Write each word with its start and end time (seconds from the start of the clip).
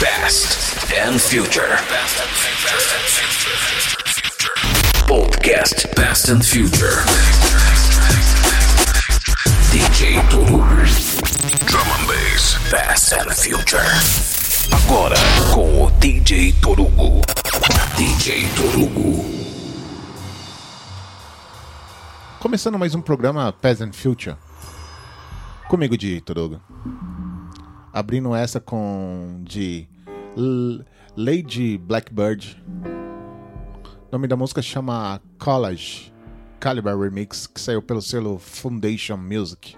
Past 0.00 0.90
and 0.96 1.20
Future. 1.20 1.76
Podcast 5.06 5.94
Past 5.94 6.30
and 6.30 6.42
Future. 6.42 7.04
DJ 9.70 10.16
Toru. 10.30 10.64
Drum 11.66 11.86
and 11.86 12.08
Bass. 12.08 12.56
Past 12.70 13.12
and 13.12 13.30
Future. 13.30 13.84
Agora 14.72 15.16
com 15.52 15.84
o 15.84 15.90
DJ 16.00 16.54
Torugo. 16.62 17.20
DJ 17.98 18.48
Torugo. 18.56 19.22
Começando 22.38 22.78
mais 22.78 22.94
um 22.94 23.02
programa 23.02 23.52
Peasant 23.52 23.92
Future. 23.92 24.36
Comigo 25.68 25.98
de 25.98 26.22
Torugo. 26.22 26.58
Abrindo 27.92 28.34
essa 28.34 28.60
com 28.60 29.40
de 29.42 29.86
L- 30.36 30.84
Lady 31.16 31.76
Blackbird. 31.78 32.62
O 34.08 34.12
nome 34.12 34.28
da 34.28 34.36
música 34.36 34.62
chama 34.62 35.20
College 35.38 36.12
Caliber 36.60 36.96
Remix, 36.98 37.46
que 37.46 37.60
saiu 37.60 37.82
pelo 37.82 38.00
selo 38.02 38.38
Foundation 38.38 39.16
Music. 39.16 39.76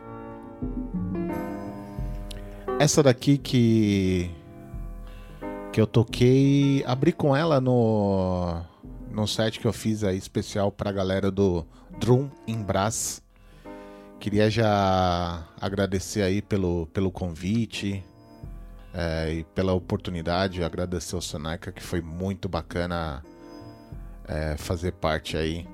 Essa 2.78 3.02
daqui 3.02 3.38
que 3.38 4.30
que 5.72 5.80
eu 5.80 5.86
toquei, 5.86 6.84
abri 6.86 7.12
com 7.12 7.34
ela 7.34 7.60
no 7.60 8.60
no 9.10 9.26
set 9.26 9.58
que 9.58 9.66
eu 9.66 9.72
fiz 9.72 10.04
aí 10.04 10.16
especial 10.18 10.70
pra 10.70 10.92
galera 10.92 11.30
do 11.30 11.64
Drum 11.98 12.28
em 12.46 12.62
Brás. 12.62 13.22
Queria 14.18 14.48
já 14.50 15.46
agradecer 15.60 16.22
aí 16.22 16.40
pelo, 16.40 16.86
pelo 16.92 17.10
convite 17.10 18.04
é, 18.94 19.32
e 19.32 19.44
pela 19.44 19.72
oportunidade, 19.72 20.62
agradecer 20.62 21.14
ao 21.14 21.20
Soneca, 21.20 21.72
que 21.72 21.82
foi 21.82 22.00
muito 22.00 22.48
bacana 22.48 23.22
é, 24.26 24.56
fazer 24.56 24.92
parte 24.92 25.36
aí 25.36 25.66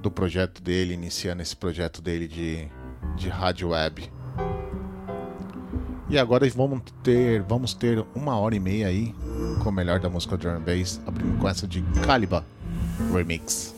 do 0.00 0.10
projeto 0.10 0.62
dele, 0.62 0.94
iniciando 0.94 1.40
esse 1.40 1.56
projeto 1.56 2.02
dele 2.02 2.28
de, 2.28 2.68
de 3.16 3.28
rádio 3.28 3.70
web. 3.70 4.10
E 6.08 6.18
agora 6.18 6.48
vamos 6.50 6.82
ter, 7.02 7.42
vamos 7.42 7.72
ter 7.72 8.04
uma 8.14 8.38
hora 8.38 8.54
e 8.54 8.60
meia 8.60 8.88
aí 8.88 9.14
com 9.62 9.70
o 9.70 9.72
melhor 9.72 9.98
da 10.00 10.10
música 10.10 10.36
drum 10.36 10.50
and 10.50 10.60
bass, 10.60 11.00
abrindo 11.06 11.38
com 11.38 11.48
essa 11.48 11.66
de 11.66 11.80
Caliba 12.04 12.44
Remix. 13.12 13.74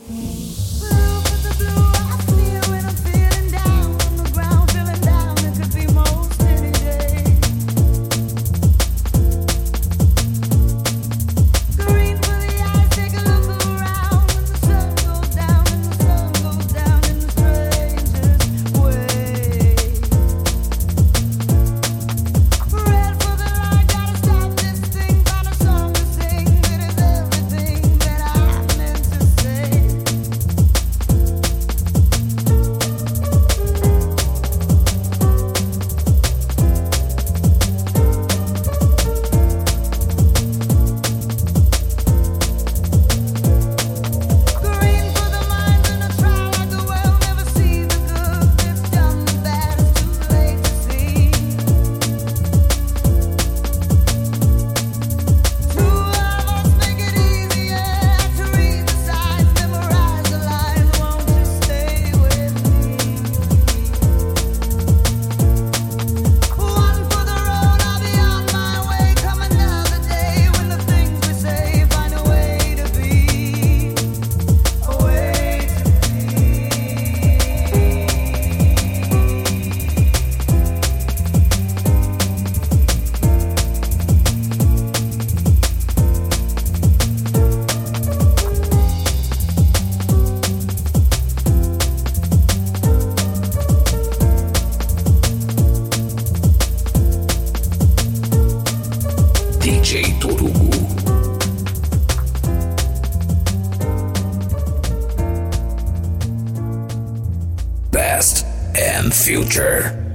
Past 107.93 108.45
and 108.75 109.13
Future. 109.13 110.06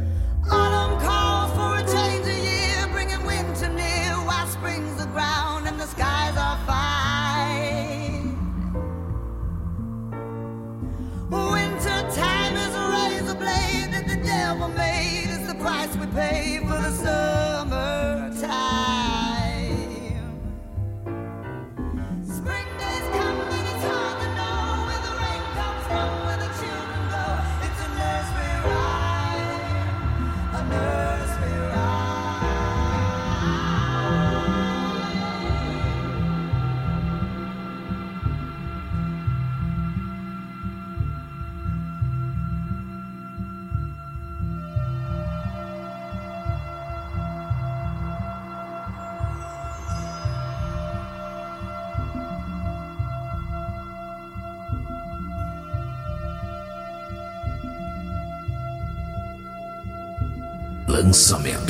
Lançamento. 61.13 61.62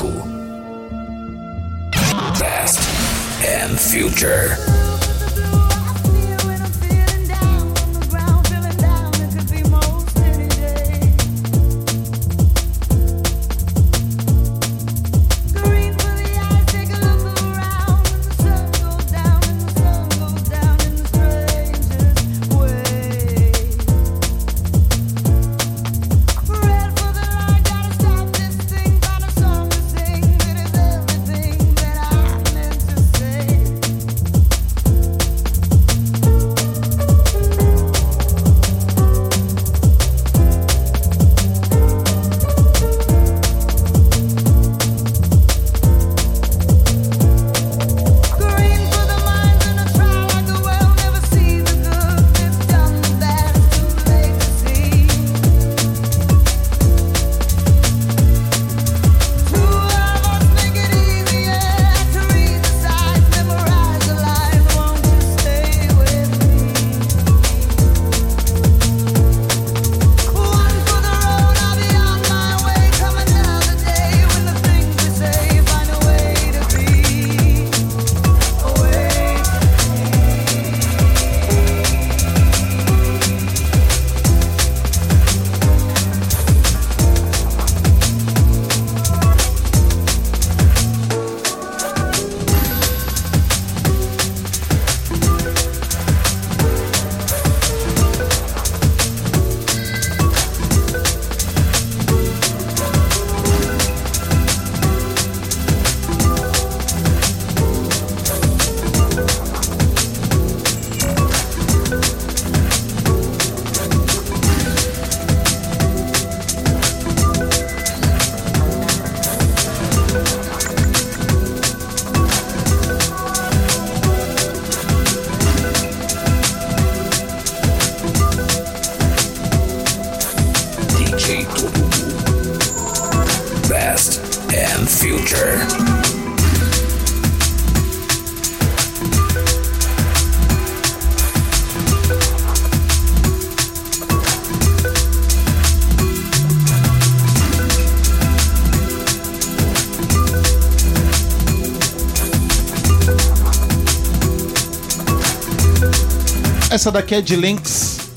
Essa 156.82 156.90
daqui 156.90 157.14
é 157.14 157.20
de 157.20 157.36
Lynx, 157.36 158.10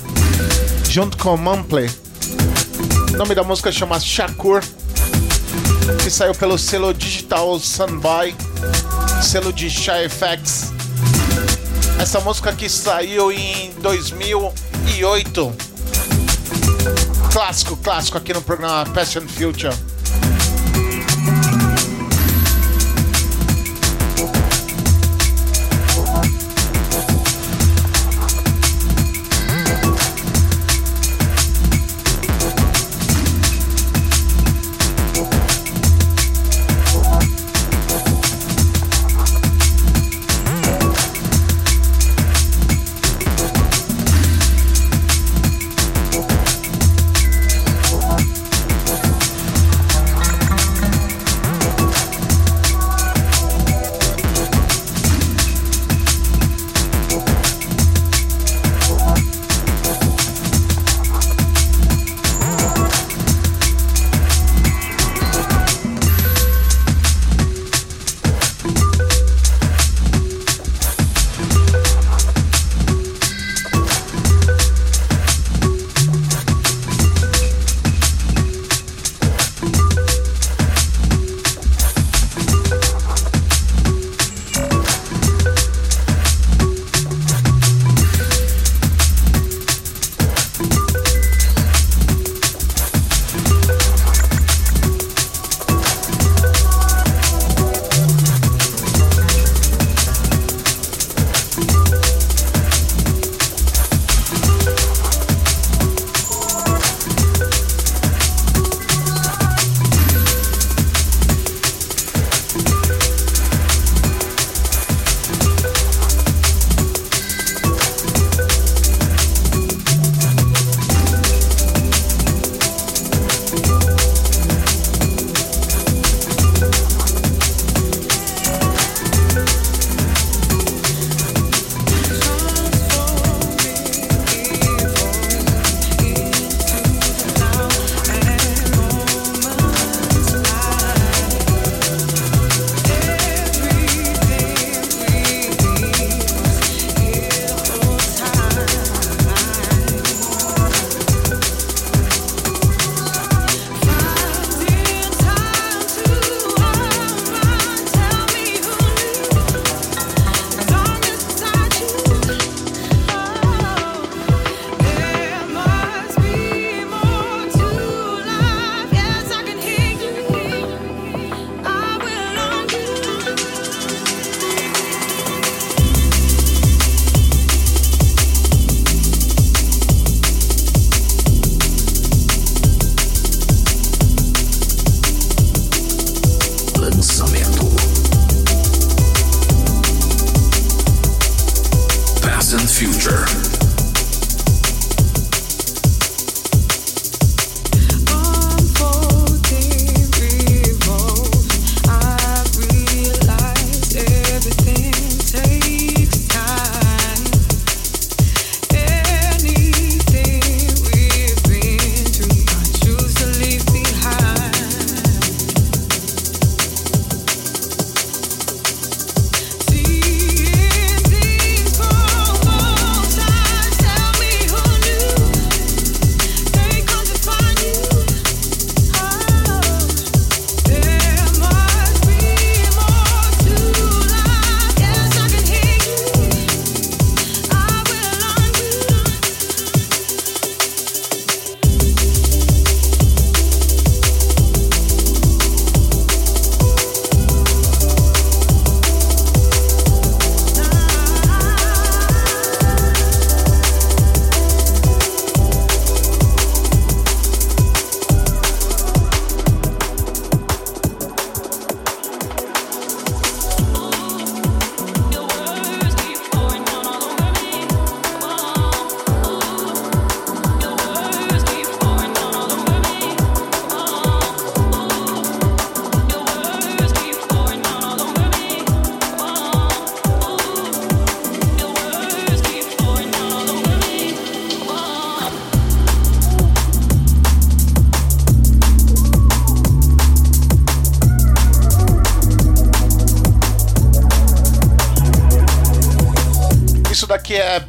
junto 0.89 1.19
com 1.19 1.37
Mumpley. 1.37 1.87
O 3.13 3.15
nome 3.15 3.35
da 3.35 3.43
música 3.43 3.71
chama 3.71 3.99
Shakur, 3.99 4.63
que 6.01 6.09
saiu 6.09 6.33
pelo 6.33 6.57
selo 6.57 6.91
digital 6.91 7.59
Sunboy, 7.59 8.33
selo 9.21 9.53
de 9.53 9.69
Shy. 9.69 10.09
Essa 11.99 12.19
música 12.21 12.53
que 12.53 12.67
saiu 12.67 13.31
em 13.31 13.71
2008. 13.81 15.55
Clássico, 17.31 17.77
clássico 17.77 18.17
aqui 18.17 18.33
no 18.33 18.41
programa 18.41 18.81
and 18.81 19.27
Future. 19.27 19.75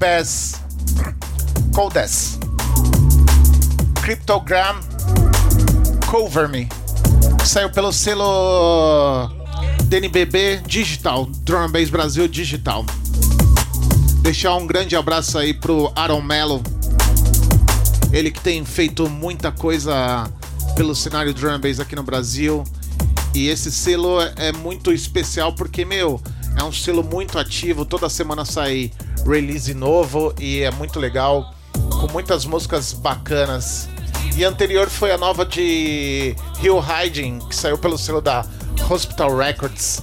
Aqui 0.06 0.12
é 0.12 0.18
Bass 0.18 0.54
Codes. 1.74 2.38
Cryptogram 4.02 4.80
Cover 6.08 6.48
Me. 6.48 6.68
Saiu 7.44 7.70
pelo 7.70 7.92
selo 7.92 9.28
DNBB 9.84 10.62
Digital, 10.66 11.26
Drum 11.42 11.68
Bass 11.70 11.90
Brasil 11.90 12.28
Digital. 12.28 12.84
Deixar 14.22 14.54
um 14.54 14.66
grande 14.66 14.96
abraço 14.96 15.38
aí 15.38 15.52
pro 15.52 15.92
Aaron 15.96 16.22
Mello. 16.22 16.62
Ele 18.12 18.30
que 18.30 18.40
tem 18.40 18.64
feito 18.64 19.08
muita 19.08 19.50
coisa 19.50 20.30
pelo 20.76 20.94
cenário 20.94 21.34
drum 21.34 21.58
bass 21.58 21.80
aqui 21.80 21.96
no 21.96 22.02
Brasil. 22.02 22.64
E 23.34 23.48
esse 23.48 23.70
selo 23.70 24.20
é 24.36 24.52
muito 24.52 24.92
especial 24.92 25.52
porque, 25.52 25.84
meu, 25.84 26.20
é 26.56 26.64
um 26.64 26.72
selo 26.72 27.04
muito 27.04 27.38
ativo. 27.38 27.84
Toda 27.84 28.08
semana 28.08 28.44
sai 28.44 28.90
release 29.26 29.74
novo 29.74 30.32
e 30.38 30.62
é 30.62 30.70
muito 30.70 30.98
legal. 31.00 31.52
Com 32.00 32.12
muitas 32.12 32.44
músicas 32.44 32.92
bacanas. 32.92 33.88
E 34.36 34.44
anterior 34.44 34.88
foi 34.88 35.12
a 35.12 35.18
nova 35.18 35.44
de 35.44 36.36
Hill 36.62 36.78
Hiding, 36.78 37.38
que 37.40 37.56
saiu 37.56 37.78
pelo 37.78 37.98
selo 37.98 38.20
da 38.20 38.44
Hospital 38.88 39.36
Records. 39.36 40.02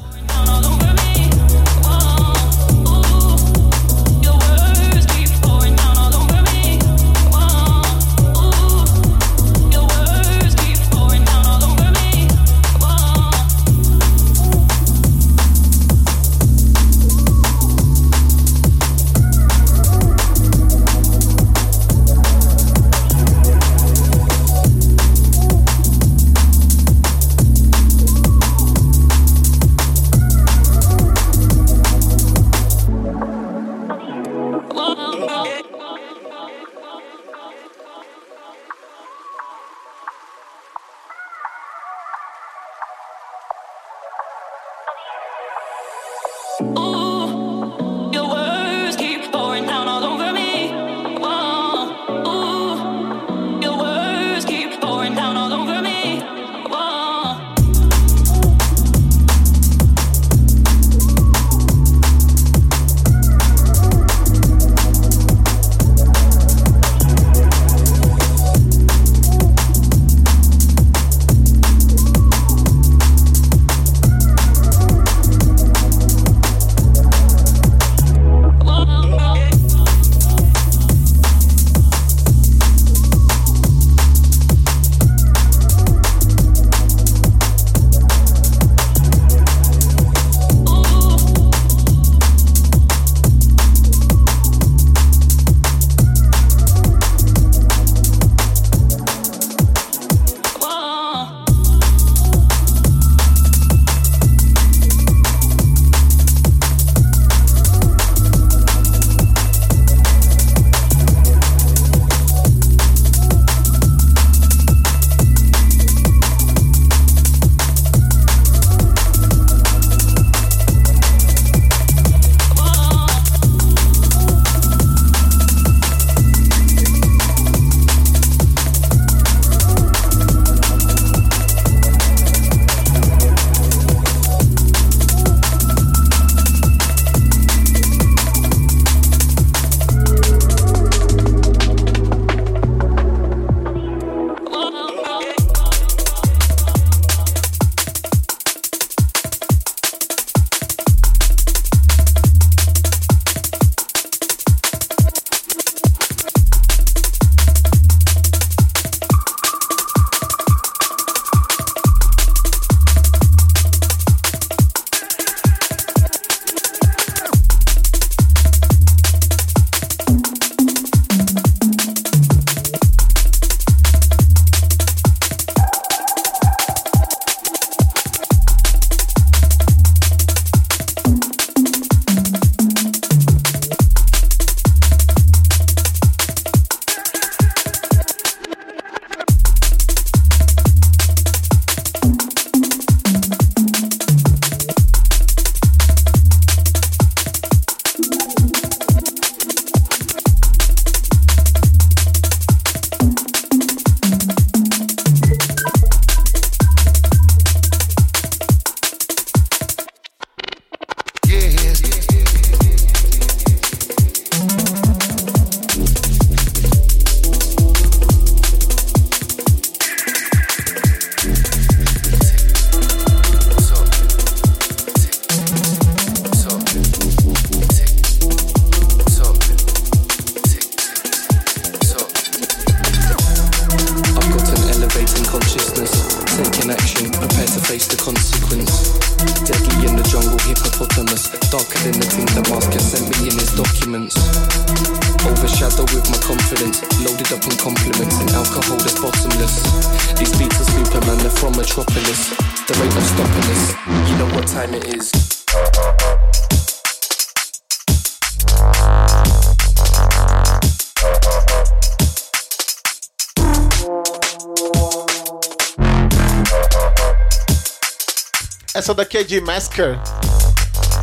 De 269.24 269.40
Masker, 269.40 269.98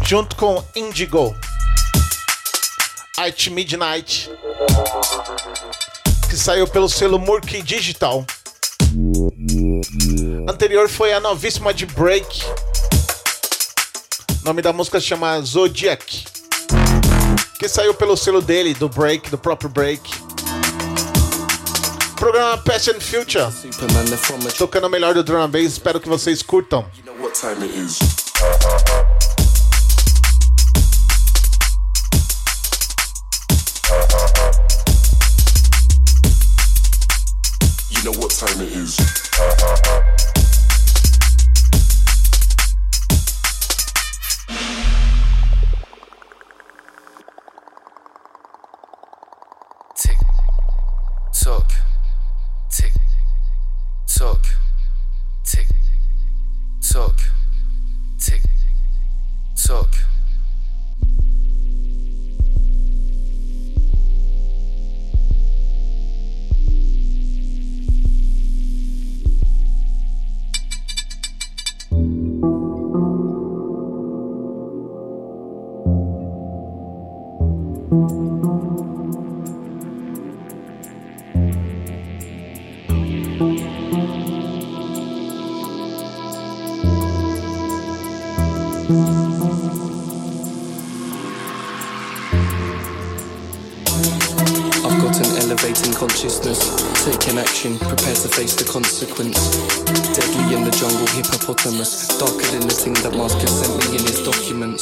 junto 0.03 0.37
com 0.37 0.63
Indigo. 0.77 1.35
At 3.17 3.49
Midnight, 3.49 4.31
que 6.29 6.37
saiu 6.37 6.67
pelo 6.67 6.89
selo 6.89 7.19
Murky 7.19 7.63
Digital. 7.63 8.25
Anterior 10.49 10.89
foi 10.89 11.13
a 11.13 11.21
novíssima 11.21 11.73
de 11.73 11.87
Break. 11.87 12.45
O 14.43 14.45
nome 14.45 14.61
da 14.61 14.73
música 14.73 15.01
se 15.01 15.07
chama 15.07 15.41
Zodiac, 15.41 16.25
que 17.59 17.69
saiu 17.69 17.95
pelo 17.95 18.17
selo 18.17 18.43
dele, 18.43 18.75
do 18.75 18.89
Break, 18.89 19.31
do 19.31 19.39
próprio 19.39 19.71
Break. 19.71 20.03
Programa 22.17 22.63
and 22.67 23.01
Future, 23.01 23.47
tocando 24.59 24.87
o 24.89 24.91
melhor 24.91 25.15
do 25.15 25.25
drum 25.25 25.41
and 25.41 25.49
bass, 25.49 25.73
espero 25.73 25.99
que 25.99 26.09
vocês 26.09 26.43
curtam. 26.43 26.85
You 26.99 27.05
know 27.05 27.21
face 98.41 98.57
the 98.57 98.65
consequence. 98.65 99.37
Deadly 100.17 100.57
in 100.57 100.65
the 100.65 100.73
jungle, 100.73 101.05
hippopotamus, 101.13 102.09
darker 102.17 102.49
than 102.57 102.65
the 102.65 102.73
thing 102.73 102.95
that 103.05 103.13
has 103.13 103.53
sent 103.53 103.77
me 103.85 104.01
in 104.01 104.05
his 104.09 104.25
documents. 104.25 104.81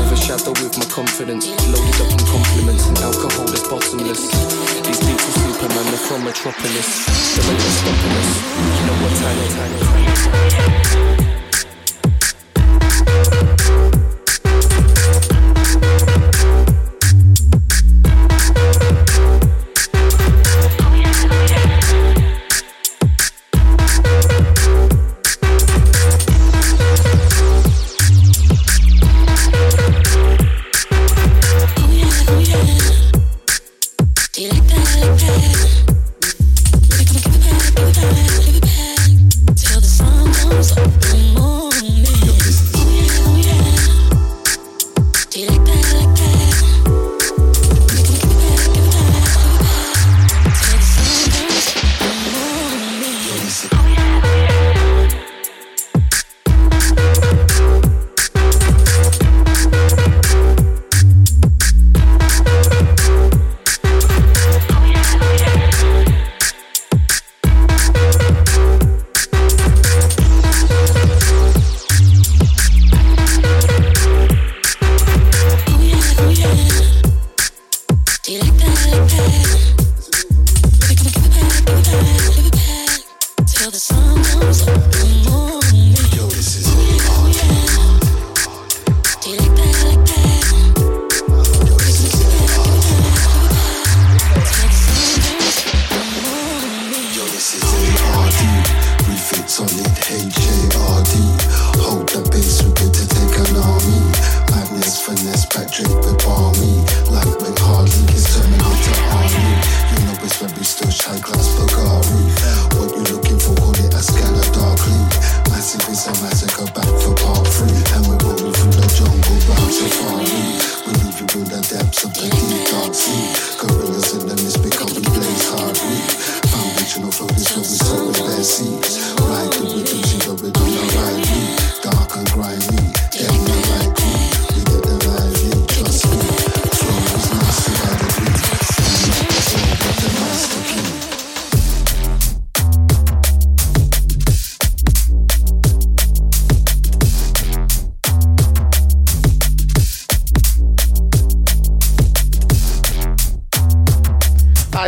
Overshadowed 0.00 0.56
with 0.64 0.72
my 0.80 0.88
confidence, 0.88 1.52
loaded 1.68 2.00
up 2.00 2.08
in 2.08 2.22
compliments 2.24 2.88
and 2.88 2.96
alcohol 3.04 3.44
is 3.52 3.60
bottomless. 3.68 4.24
These 4.88 5.04
are 5.04 5.36
Superman, 5.36 5.84
they're 5.92 6.04
from 6.08 6.24
Metropolis. 6.24 6.88
The 7.36 7.42
rate 7.44 7.60
is 7.60 7.76
stopping 7.76 8.14
us. 8.16 8.30
You 8.72 8.84
know 8.88 8.96
what 9.04 9.12
time 9.20 9.36
it 9.36 9.52
is. 11.36 11.39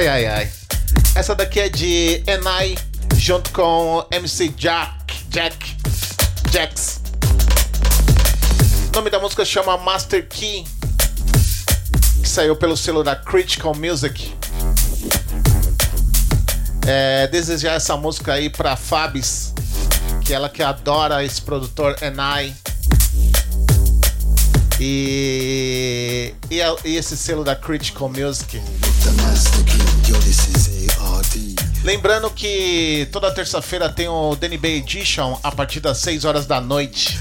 Ai, 0.02 0.08
ai, 0.08 0.26
ai. 0.26 0.50
Essa 1.14 1.32
daqui 1.32 1.60
é 1.60 1.68
de 1.68 2.24
Enai, 2.26 2.76
junto 3.16 3.52
com 3.52 4.04
MC 4.10 4.48
Jack, 4.48 5.14
Jack, 5.28 5.76
Jax. 6.50 7.00
O 8.88 8.96
nome 8.96 9.10
da 9.10 9.20
música 9.20 9.44
chama 9.44 9.76
Master 9.78 10.26
Key, 10.28 10.64
que 12.20 12.28
saiu 12.28 12.56
pelo 12.56 12.76
selo 12.76 13.04
da 13.04 13.14
Critical 13.14 13.76
Music. 13.76 14.34
É, 16.84 17.28
desejar 17.28 17.74
essa 17.74 17.96
música 17.96 18.32
aí 18.32 18.50
pra 18.50 18.74
Fabs, 18.74 19.54
que 20.24 20.34
ela 20.34 20.48
que 20.48 20.64
adora 20.64 21.22
esse 21.24 21.40
produtor 21.40 21.96
Enai. 22.02 22.52
E, 24.80 26.34
e, 26.50 26.60
a- 26.60 26.74
e 26.84 26.96
esse 26.96 27.16
selo 27.16 27.44
da 27.44 27.54
Critical 27.54 28.08
Music. 28.08 28.60
Lembrando 31.84 32.30
que 32.30 33.08
toda 33.10 33.30
terça-feira 33.32 33.88
tem 33.88 34.08
o 34.08 34.36
DNB 34.36 34.78
Edition 34.78 35.38
a 35.42 35.50
partir 35.50 35.80
das 35.80 35.98
6 35.98 36.24
horas 36.24 36.46
da 36.46 36.60
noite 36.60 37.18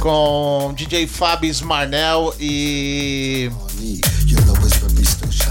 com 0.00 0.72
DJ 0.76 1.06
Fábio 1.06 1.54
Marnel 1.64 2.34
e 2.40 3.50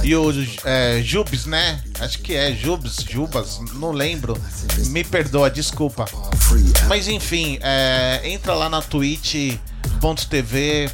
e 0.04 0.16
o 0.16 0.32
é, 0.64 1.02
Jubes, 1.04 1.46
né? 1.46 1.82
Acho 2.00 2.20
que 2.20 2.34
é 2.34 2.54
Jubes, 2.54 2.98
Jubas, 3.08 3.60
não 3.74 3.92
lembro. 3.92 4.36
Me 4.88 5.04
perdoa, 5.04 5.50
desculpa. 5.50 6.06
Mas 6.88 7.08
enfim, 7.08 7.60
é, 7.62 8.22
entra 8.24 8.54
lá 8.54 8.70
na 8.70 8.82
twitch.tv, 8.82 9.60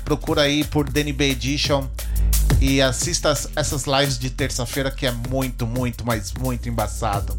procura 0.04 0.42
aí 0.42 0.64
por 0.64 0.90
DNB 0.90 1.32
Edition 1.32 1.88
e 2.68 2.82
assista 2.82 3.30
as- 3.30 3.48
essas 3.56 3.84
lives 3.86 4.18
de 4.18 4.30
terça-feira 4.32 4.90
que 4.90 5.06
é 5.06 5.12
muito, 5.12 5.68
muito, 5.68 6.04
mas 6.06 6.34
muito 6.34 6.68
embaçado. 6.68 7.38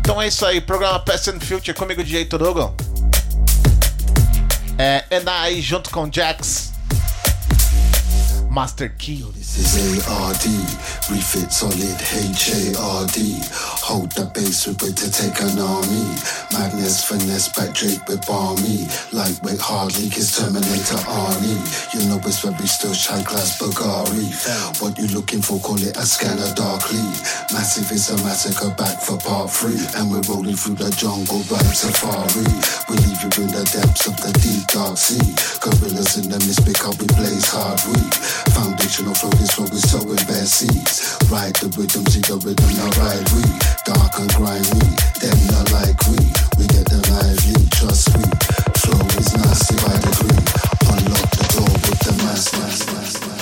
Então 0.00 0.20
é 0.20 0.26
isso 0.26 0.44
aí, 0.44 0.60
programa 0.60 0.98
Past 0.98 1.30
and 1.30 1.38
Future 1.40 1.72
comigo, 1.74 2.02
DJ 2.02 2.24
Torugo. 2.24 2.74
É 4.76 5.04
Enai 5.10 5.60
junto 5.60 5.90
com 5.90 6.10
Jax. 6.12 6.72
Master 8.50 8.94
Key. 8.96 9.24
This 9.52 9.76
is 9.76 10.08
ARD, 10.08 10.48
refit 11.12 11.52
solid 11.52 12.00
H-A-R-D. 12.00 13.36
Hold 13.84 14.08
the 14.16 14.24
base 14.32 14.64
with 14.64 14.80
it 14.80 14.96
to 14.96 15.12
take 15.12 15.36
an 15.44 15.60
army. 15.60 16.08
Magnus 16.56 17.04
finesse 17.04 17.52
back 17.52 17.76
Drake 17.76 18.00
with 18.08 18.24
balmy. 18.24 18.88
Lightweight 19.12 19.60
hard 19.60 19.92
leak 20.00 20.16
is 20.16 20.32
Terminator 20.32 21.04
Arnie. 21.04 21.60
You 21.92 22.08
know 22.08 22.16
it's 22.24 22.40
very 22.40 22.64
still 22.64 22.96
shy 22.96 23.20
glass 23.28 23.60
Bulgari. 23.60 24.32
What 24.80 24.96
you 24.96 25.04
looking 25.12 25.44
for, 25.44 25.60
call 25.60 25.76
it 25.84 26.00
a 26.00 26.06
scanner 26.08 26.48
darkly. 26.56 27.04
Massive 27.52 27.92
is 27.92 28.08
a 28.08 28.16
massacre 28.24 28.72
back 28.80 29.04
for 29.04 29.20
part 29.20 29.52
three. 29.52 29.84
And 30.00 30.08
we're 30.08 30.24
rolling 30.32 30.56
through 30.56 30.80
the 30.80 30.88
jungle 30.96 31.44
rap 31.52 31.68
safari. 31.76 32.48
We 32.88 32.96
leave 33.04 33.20
you 33.20 33.44
in 33.44 33.52
the 33.52 33.68
depths 33.68 34.08
of 34.08 34.16
the 34.16 34.32
deep 34.40 34.64
dark 34.72 34.96
sea. 34.96 35.36
Gorillas 35.60 36.16
in 36.16 36.32
the 36.32 36.40
mist 36.40 36.64
because 36.64 36.96
we 36.96 37.04
blaze 37.20 37.52
hard 37.52 37.84
weed. 37.92 38.16
Foundational 38.56 39.12
flow 39.12 39.41
what 39.58 39.70
we 39.70 39.78
sow 39.78 40.00
in 40.00 40.22
bare 40.26 40.46
seeds. 40.46 41.18
Ride 41.30 41.56
the 41.56 41.68
rhythm, 41.74 42.06
see 42.06 42.20
the 42.20 42.38
rhythm, 42.46 42.70
now 42.78 42.90
ride 43.02 43.26
we. 43.34 43.42
Dark 43.82 44.14
and 44.22 44.30
grimy, 44.38 44.86
them 45.18 45.38
not 45.50 45.66
like 45.74 45.98
we. 46.06 46.18
We 46.58 46.66
get 46.70 46.86
the 46.86 47.02
lively, 47.10 47.58
trust 47.74 48.14
we. 48.14 48.22
Flow 48.78 49.02
is 49.18 49.34
nasty 49.34 49.74
by 49.82 49.98
degree. 49.98 50.42
Unlock 50.94 51.30
the 51.34 51.46
door 51.58 51.72
with 51.74 51.98
the 52.06 52.14
mass. 52.22 53.41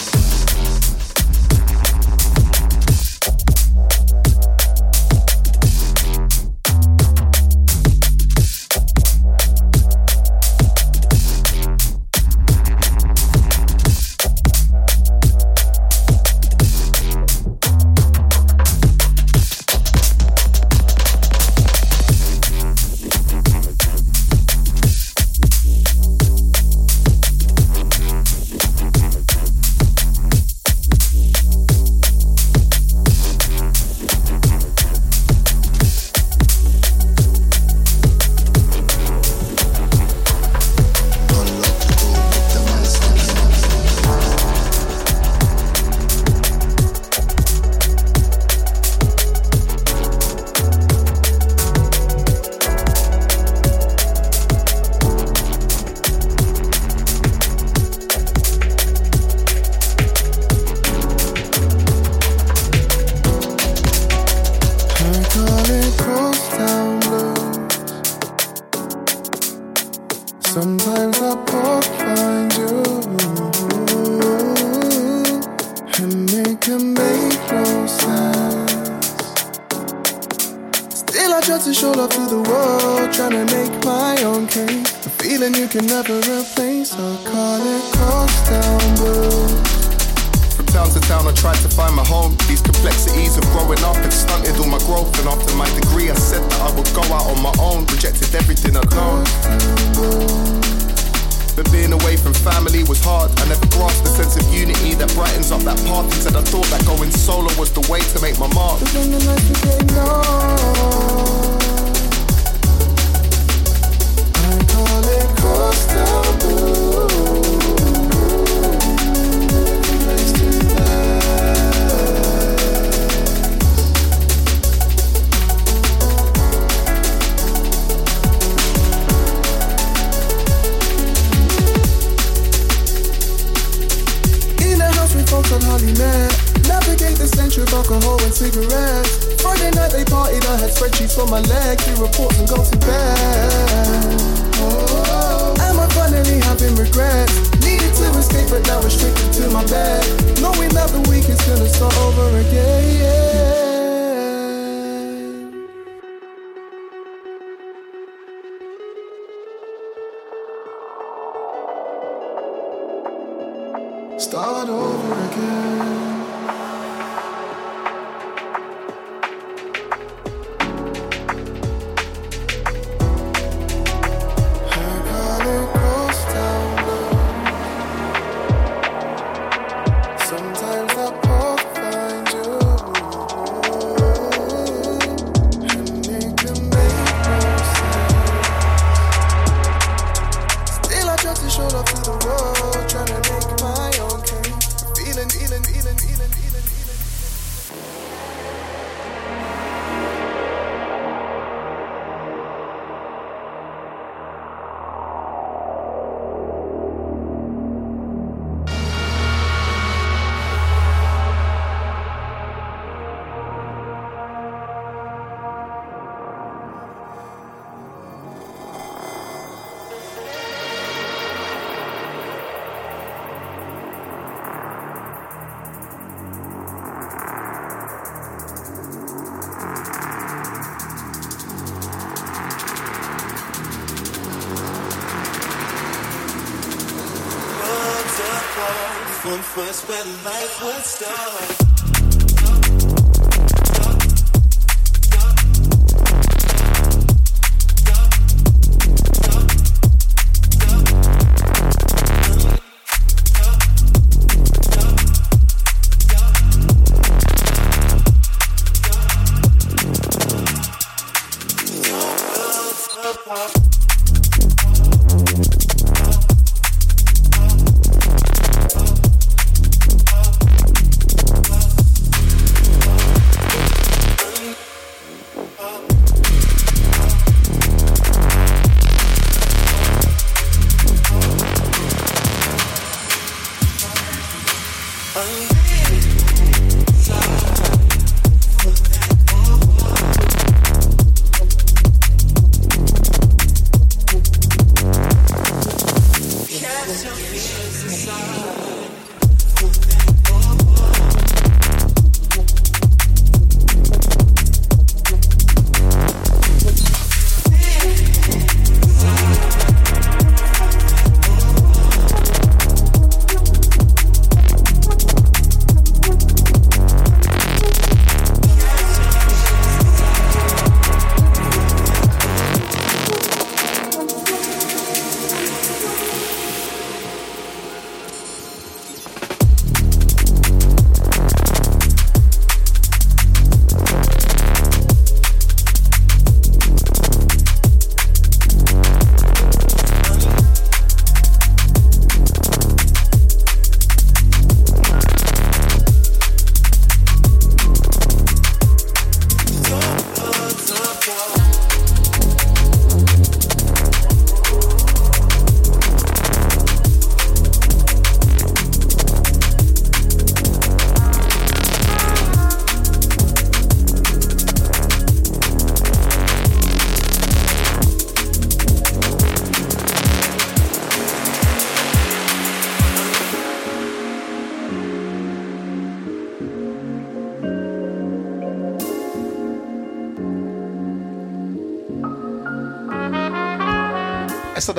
From 239.21 239.39
first 239.43 239.87
where 239.87 240.03
life 240.25 240.63
would 240.63 240.83
start. 240.83 242.00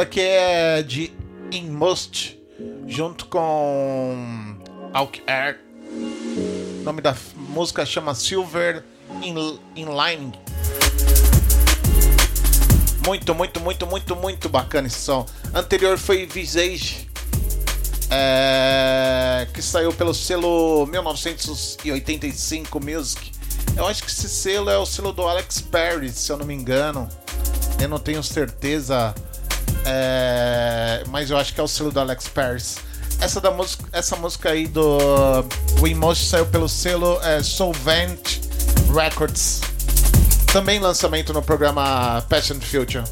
Daqui 0.02 0.20
é 0.20 0.82
de 0.82 1.14
In 1.52 1.70
Must, 1.70 2.36
junto 2.88 3.26
com 3.28 4.58
Alk 4.92 5.22
Air. 5.28 5.60
O 6.80 6.84
nome 6.84 7.04
da 7.04 7.16
música 7.38 7.86
chama 7.86 8.16
Silver 8.16 8.84
In- 9.22 9.60
Inline. 9.76 10.34
Muito, 13.06 13.36
muito, 13.36 13.60
muito, 13.60 13.86
muito, 13.86 14.16
muito 14.16 14.50
bacana 14.50 14.88
esse 14.88 15.02
som. 15.02 15.24
Anterior 15.54 16.00
foi 16.00 16.26
Visage, 16.26 17.08
é, 18.10 19.48
que 19.54 19.62
saiu 19.62 19.94
pelo 19.94 20.16
selo 20.16 20.88
1985 20.88 22.80
Music. 22.84 23.32
Eu 23.78 23.86
acho 23.86 24.02
que 24.02 24.10
esse 24.10 24.28
selo 24.28 24.68
é 24.72 24.80
o 24.80 24.86
selo 24.88 25.14
do 25.14 25.22
Alex 25.28 25.62
Perry, 25.62 26.10
se 26.10 26.32
eu 26.32 26.38
não 26.38 26.46
me 26.48 26.56
engano. 26.56 27.08
Eu 27.80 27.88
não 27.88 28.00
tenho 28.00 28.24
certeza, 28.24 29.14
é, 29.91 31.04
mas 31.10 31.30
eu 31.30 31.38
acho 31.38 31.54
que 31.54 31.60
é 31.60 31.63
o 31.63 31.67
selo 31.67 31.91
do 31.91 31.99
Alex 31.99 32.27
Paris. 32.30 32.77
Essa, 33.19 33.39
da 33.39 33.51
música, 33.51 33.84
essa 33.91 34.15
música 34.15 34.49
aí 34.49 34.65
do 34.65 34.97
We 35.80 35.93
Must 35.93 36.25
saiu 36.25 36.45
pelo 36.45 36.67
selo 36.67 37.19
é, 37.21 37.43
Solvent 37.43 38.39
Records. 38.93 39.62
Também 40.51 40.80
lançamento 40.80 41.32
no 41.34 41.41
programa 41.41 42.23
Passion 42.30 42.60
Future. 42.60 43.04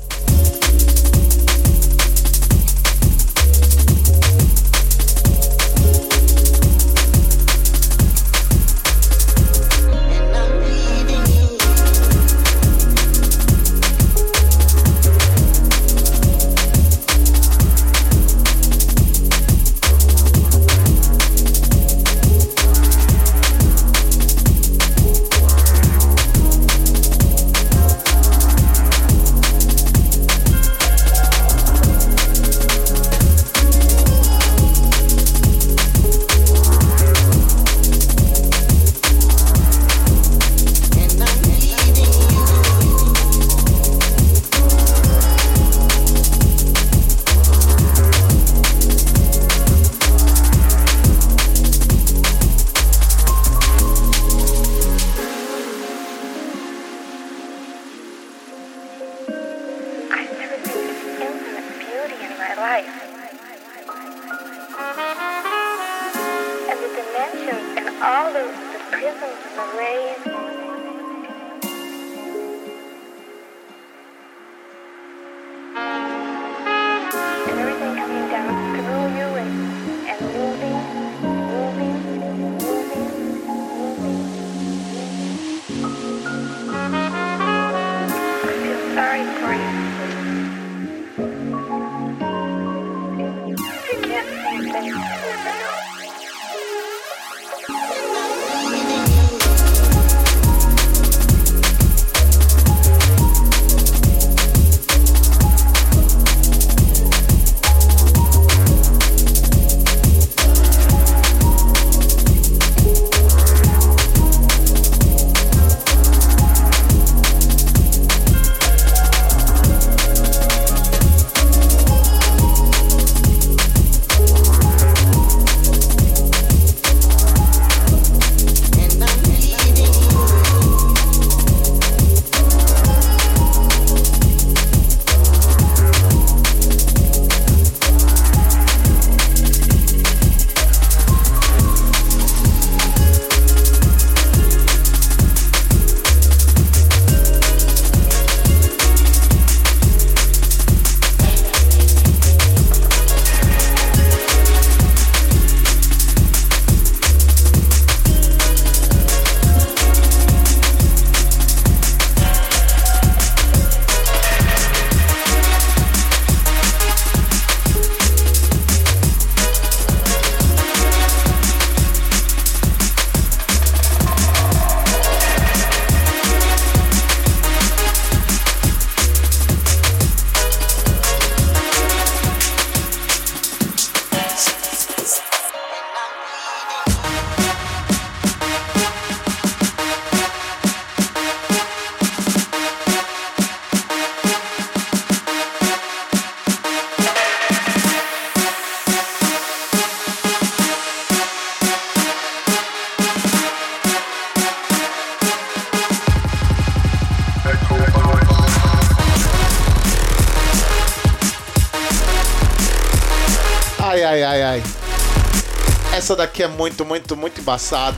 Essa 216.10 216.16
daqui 216.16 216.42
é 216.42 216.48
muito, 216.48 216.84
muito, 216.84 217.16
muito 217.16 217.40
embaçada. 217.40 217.96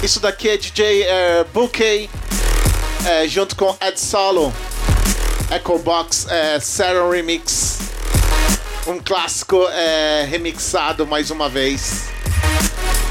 Isso 0.00 0.20
daqui 0.20 0.48
é 0.48 0.56
DJ 0.56 1.02
é, 1.02 1.44
Bouquet, 1.52 2.08
é, 3.04 3.26
junto 3.26 3.56
com 3.56 3.76
Ed 3.80 3.98
Solo. 3.98 4.54
Echo 5.50 5.76
Box 5.80 6.28
é, 6.30 6.60
Sarah 6.60 7.10
Remix. 7.10 7.80
Um 8.86 9.00
clássico 9.00 9.66
é, 9.70 10.24
remixado 10.30 11.04
mais 11.04 11.32
uma 11.32 11.48
vez. 11.48 12.04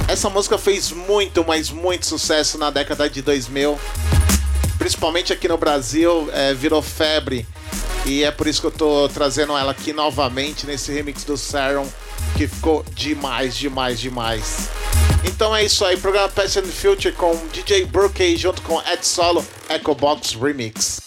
Essa 0.07 0.29
música 0.29 0.57
fez 0.57 0.93
muito, 0.93 1.43
mas 1.45 1.69
muito 1.69 2.05
sucesso 2.05 2.57
na 2.57 2.69
década 2.69 3.09
de 3.09 3.21
2000. 3.21 3.77
Principalmente 4.79 5.33
aqui 5.33 5.49
no 5.49 5.57
Brasil, 5.57 6.29
é, 6.31 6.53
virou 6.53 6.81
febre. 6.81 7.45
E 8.05 8.23
é 8.23 8.31
por 8.31 8.47
isso 8.47 8.61
que 8.61 8.67
eu 8.67 8.71
tô 8.71 9.09
trazendo 9.09 9.57
ela 9.57 9.73
aqui 9.73 9.91
novamente 9.91 10.65
nesse 10.65 10.93
remix 10.93 11.25
do 11.25 11.35
Saron, 11.35 11.85
que 12.35 12.47
ficou 12.47 12.83
demais, 12.93 13.55
demais, 13.55 13.99
demais. 13.99 14.69
Então 15.23 15.55
é 15.55 15.63
isso 15.63 15.83
aí, 15.85 15.97
programa 15.97 16.29
Past 16.29 16.59
and 16.59 16.63
Future 16.63 17.13
com 17.13 17.35
DJ 17.51 17.85
Burkey 17.85 18.37
junto 18.37 18.61
com 18.61 18.79
Ed 18.81 19.05
Solo, 19.05 19.45
Echo 19.69 19.93
Box 19.95 20.35
Remix. 20.35 21.06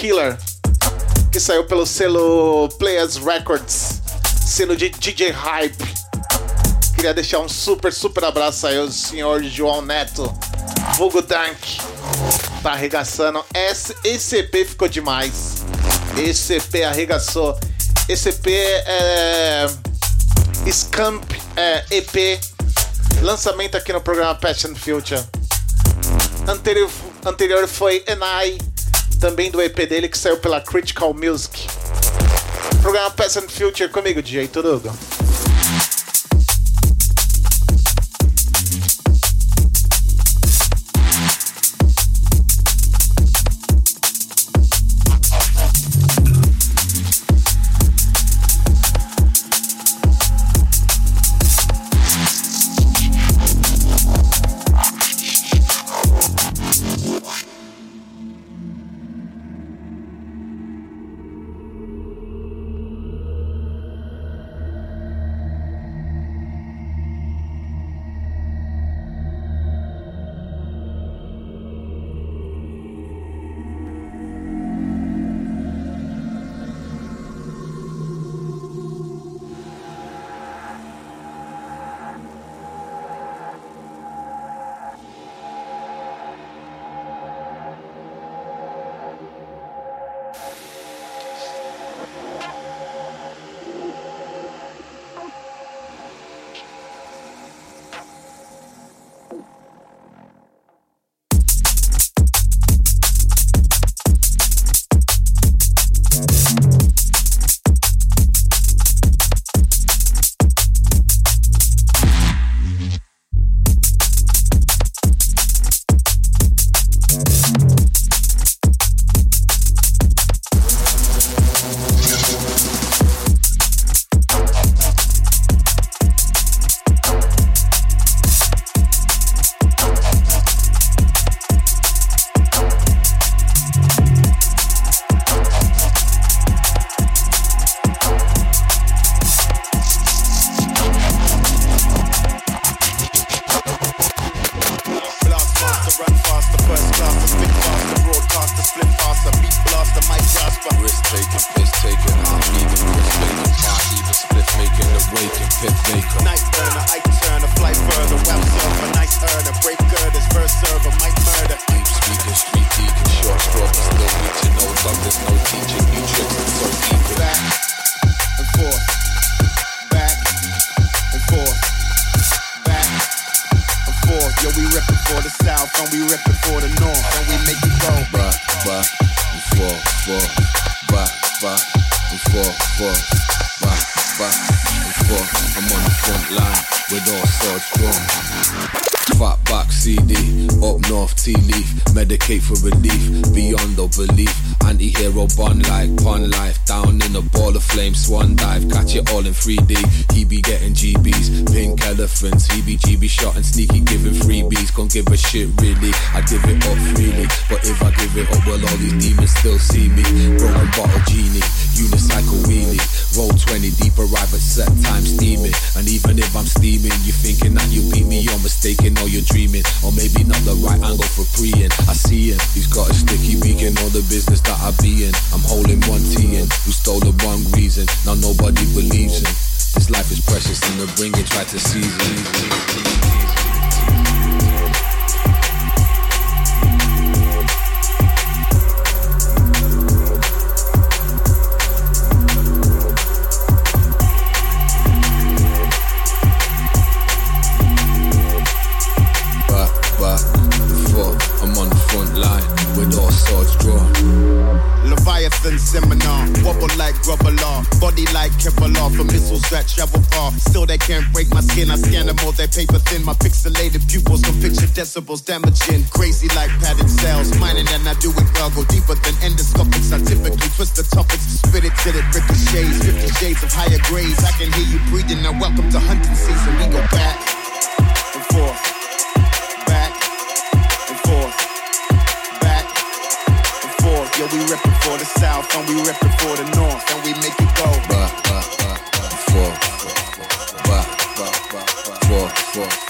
Killer, 0.00 0.34
que 1.30 1.38
saiu 1.38 1.66
pelo 1.66 1.84
selo 1.84 2.70
Players 2.78 3.16
Records, 3.16 4.00
selo 4.46 4.74
de 4.74 4.88
DJ 4.88 5.30
Hype. 5.30 5.94
Queria 6.94 7.12
deixar 7.12 7.40
um 7.40 7.48
super, 7.50 7.92
super 7.92 8.24
abraço 8.24 8.66
aí 8.66 8.78
ao 8.78 8.90
senhor 8.90 9.42
João 9.42 9.82
Neto, 9.82 10.34
vulgo 10.96 11.20
Dank. 11.20 11.82
Tá 12.62 12.72
arregaçando. 12.72 13.44
Esse, 13.52 13.94
esse 14.02 14.38
EP 14.38 14.66
ficou 14.66 14.88
demais. 14.88 15.66
Esse 16.16 16.54
EP 16.54 16.76
arregaçou. 16.82 17.60
Esse 18.08 18.30
EP 18.30 18.46
é. 18.46 19.66
Scamp 20.72 21.30
é, 21.54 21.84
EP. 21.90 22.40
Lançamento 23.20 23.76
aqui 23.76 23.92
no 23.92 24.00
programa 24.00 24.34
Passion 24.34 24.74
Future. 24.74 25.22
Anterior, 26.48 26.90
anterior 27.26 27.68
foi 27.68 28.02
Enai 28.06 28.56
também 29.20 29.50
do 29.50 29.60
EP 29.60 29.76
dele 29.86 30.08
que 30.08 30.16
saiu 30.16 30.38
pela 30.38 30.62
Critical 30.62 31.12
Music. 31.12 31.68
Programa 32.80 33.10
and 33.36 33.48
Future 33.48 33.90
comigo, 33.90 34.22
DJ 34.22 34.48
Turugo. 34.48 34.90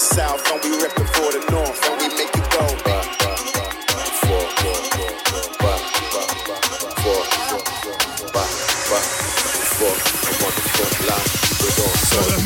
south, 0.00 0.50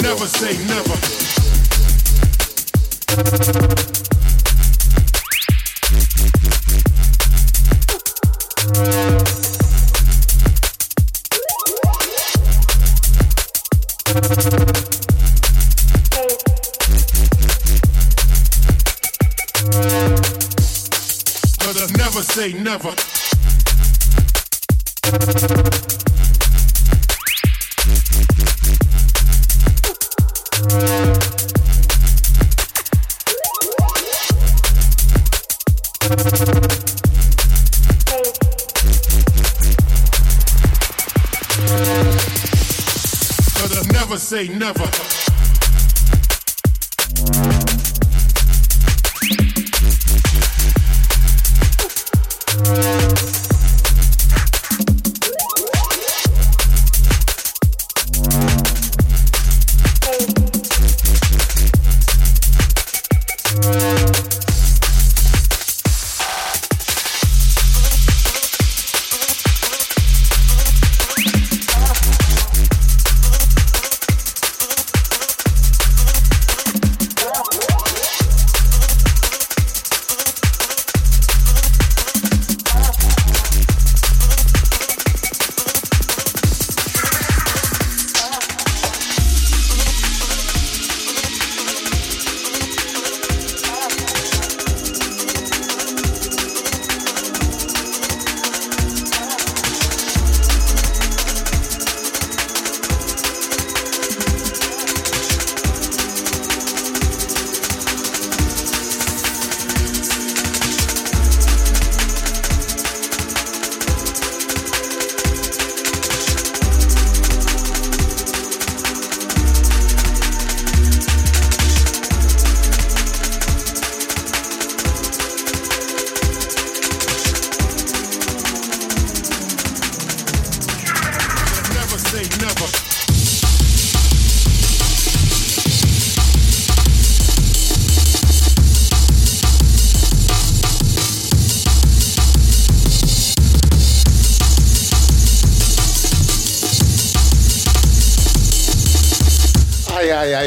never 0.02 0.26
say 0.26 0.56
never. 0.66 1.23
Thank 3.16 3.68
you. 3.68 3.73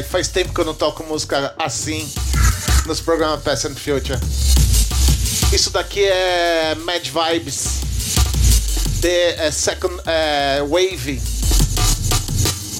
Faz 0.03 0.27
tempo 0.27 0.53
que 0.53 0.61
eu 0.61 0.65
não 0.65 0.73
toco 0.73 1.03
música 1.03 1.53
assim 1.57 2.07
nos 2.85 3.01
programas 3.01 3.41
Past 3.41 3.67
and 3.67 3.75
Future. 3.75 4.19
Isso 5.51 5.69
daqui 5.71 6.03
é 6.03 6.75
Mad 6.75 7.03
Vibes, 7.05 7.79
The 9.01 9.47
eh, 9.47 9.51
Second 9.51 9.95
eh, 10.05 10.61
Wave. 10.67 11.21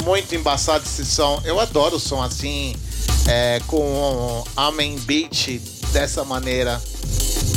Muito 0.03 0.35
embaçado 0.35 0.83
esse 0.85 1.05
som. 1.05 1.41
Eu 1.43 1.59
adoro 1.59 1.95
o 1.95 1.99
som 1.99 2.21
assim, 2.21 2.75
eh, 3.27 3.61
com 3.67 4.43
Amen 4.55 4.97
Beat 4.99 5.59
dessa 5.91 6.23
maneira. 6.23 6.81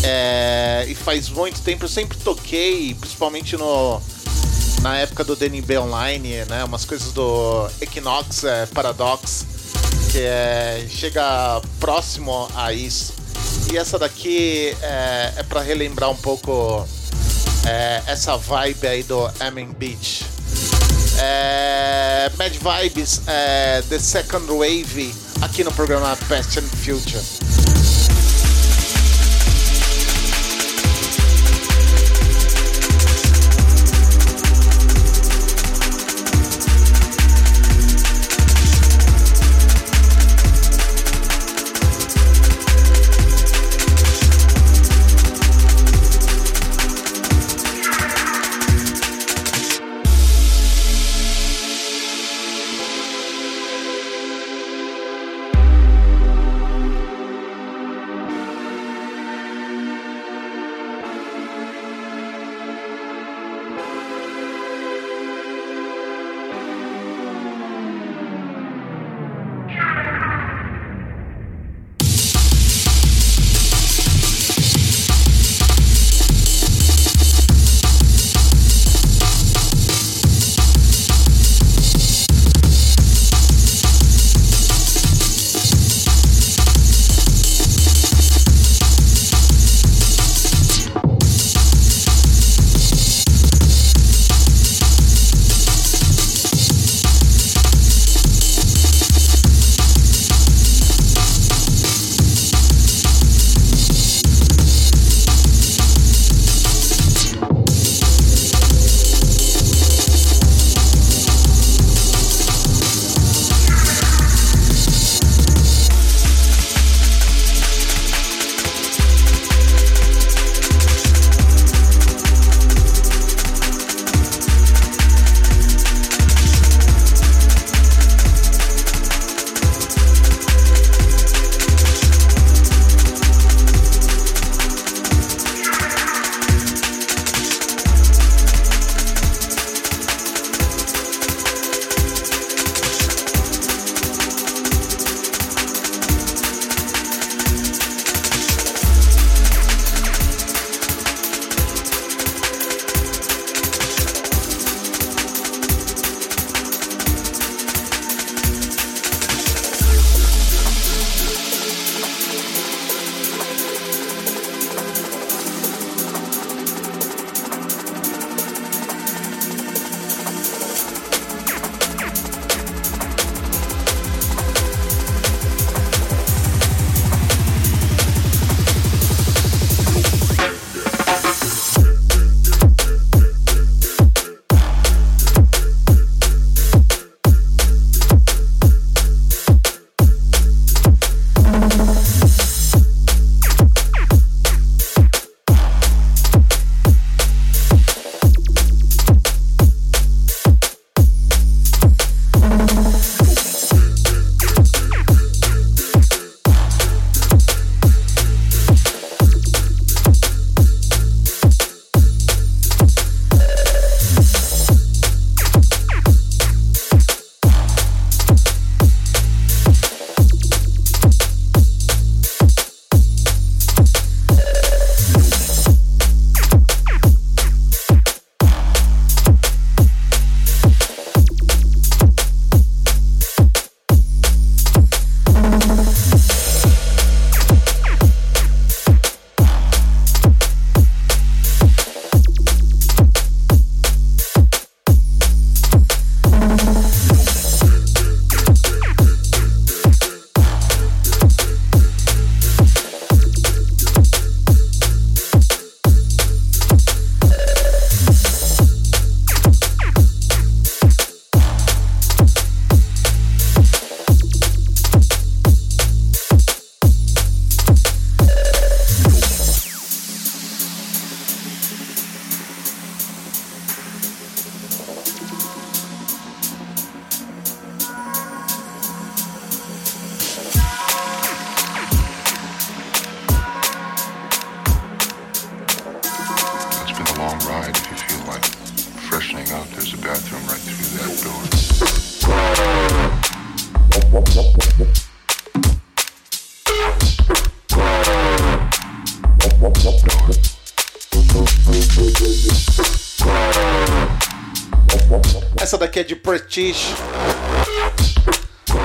Eh, 0.03 0.87
e 0.89 0.95
faz 0.95 1.29
muito 1.29 1.61
tempo, 1.61 1.85
eu 1.85 1.89
sempre 1.89 2.17
toquei, 2.19 2.95
principalmente 2.95 3.57
no, 3.57 4.01
na 4.81 4.97
época 4.97 5.25
do 5.25 5.37
DNB 5.37 5.79
Online, 5.79 6.45
né? 6.47 6.65
Umas 6.65 6.85
coisas 6.85 7.13
do 7.13 7.69
Equinox 7.81 8.45
é, 8.45 8.67
Paradox, 8.67 9.47
que 10.11 10.21
é, 10.21 10.87
chega 10.89 11.61
próximo 11.79 12.49
a 12.55 12.73
isso. 12.73 13.15
E 13.73 13.77
essa 13.77 13.99
daqui 13.99 14.77
é, 14.83 15.35
é 15.37 15.43
para 15.43 15.61
relembrar 15.61 16.11
um 16.11 16.17
pouco 16.17 16.87
é, 17.67 18.03
essa 18.07 18.37
vibe 18.37 18.87
aí 18.87 19.03
do 19.03 19.31
Amen 19.41 19.69
Beach. 19.79 20.25
É, 21.19 22.31
Mad 22.39 22.53
Vibes, 22.53 23.21
é, 23.27 23.83
The 23.89 23.99
Second 23.99 24.47
Wave, 24.47 25.15
aqui 25.43 25.63
no 25.63 25.73
programa 25.73 26.17
Past 26.29 26.59
and 26.59 26.63
Future. 26.63 27.60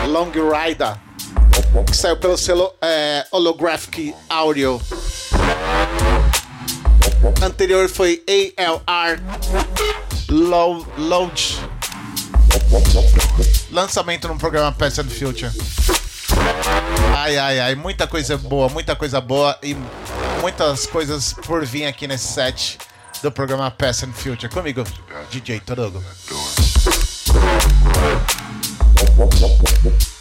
Long 0.07 0.31
Rider, 0.31 0.95
que 1.87 1.97
saiu 1.97 2.15
pelo 2.15 2.37
selo 2.37 2.71
é, 2.79 3.25
Holographic 3.31 4.13
Audio. 4.29 4.79
Anterior 7.41 7.89
foi 7.89 8.23
ALR 8.27 9.19
Load. 10.29 11.59
Lançamento 13.71 14.27
no 14.27 14.37
programa 14.37 14.71
Past 14.71 15.01
and 15.01 15.09
Future. 15.09 15.51
Ai, 17.17 17.35
ai, 17.35 17.59
ai, 17.61 17.75
muita 17.75 18.05
coisa 18.05 18.37
boa, 18.37 18.69
muita 18.69 18.95
coisa 18.95 19.19
boa 19.19 19.57
e 19.63 19.75
muitas 20.39 20.85
coisas 20.85 21.33
por 21.33 21.65
vir 21.65 21.87
aqui 21.87 22.07
nesse 22.07 22.31
set 22.31 22.77
do 23.23 23.31
programa 23.31 23.71
Past 23.71 24.05
and 24.05 24.13
Future. 24.13 24.49
Comigo, 24.53 24.83
DJ 25.31 25.61
Torugo. 25.61 26.03
Thank 29.17 30.15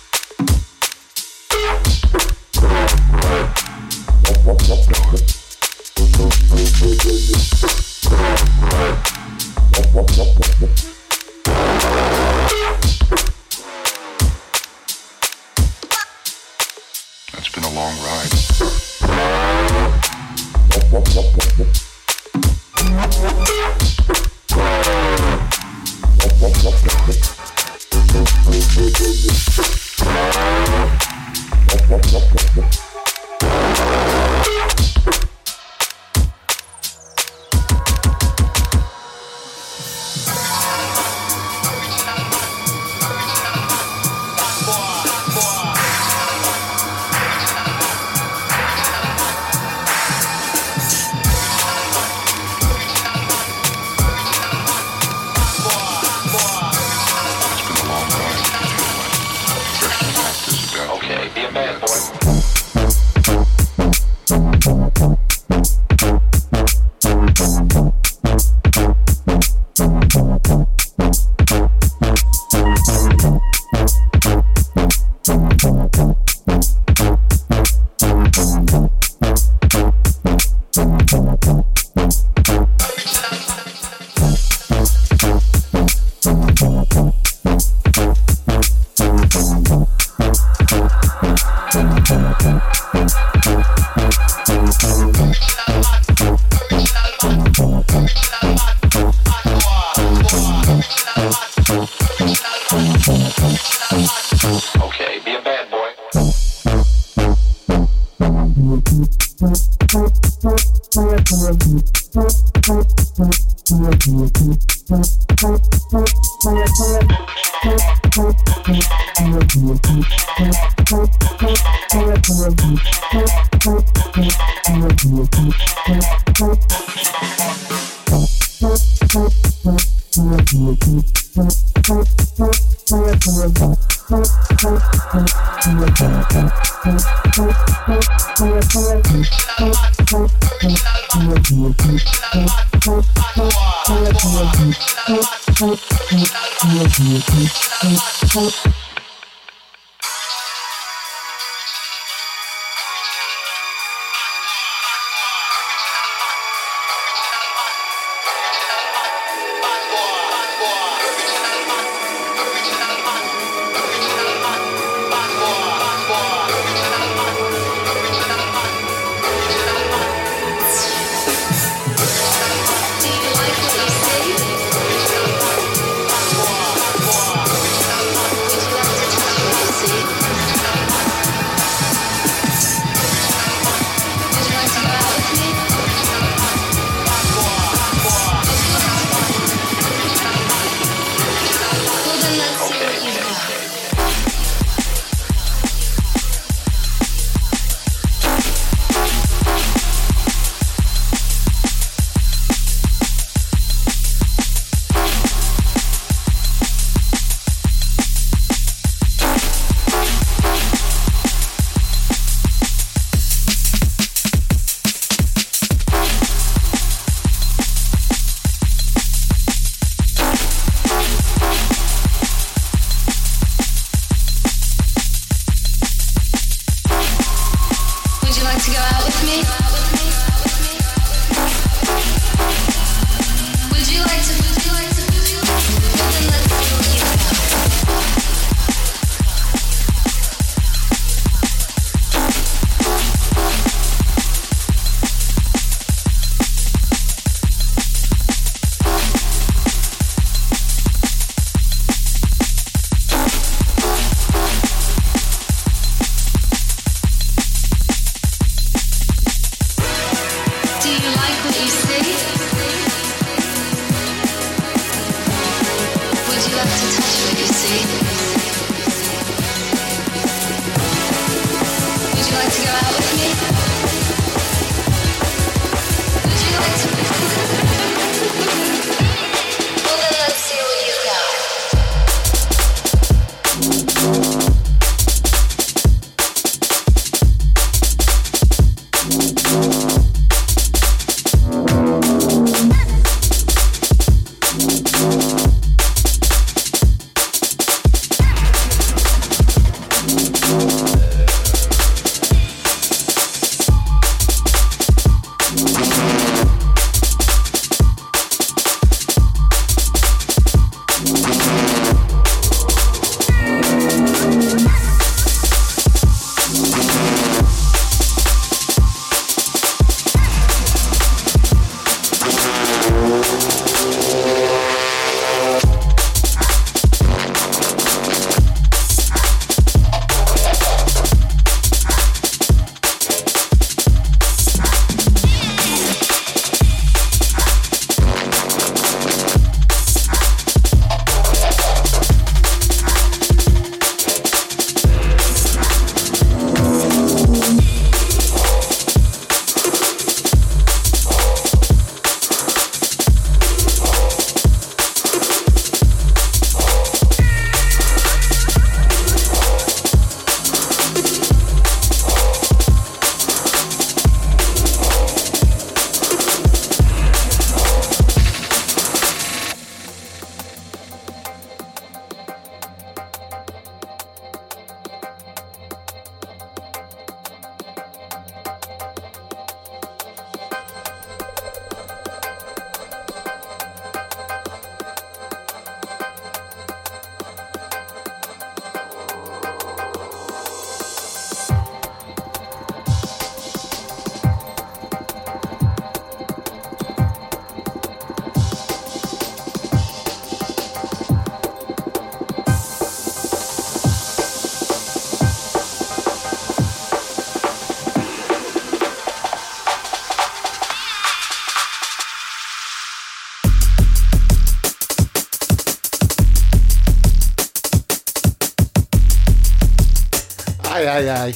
Ai, 420.94 421.08
ai. 421.08 421.34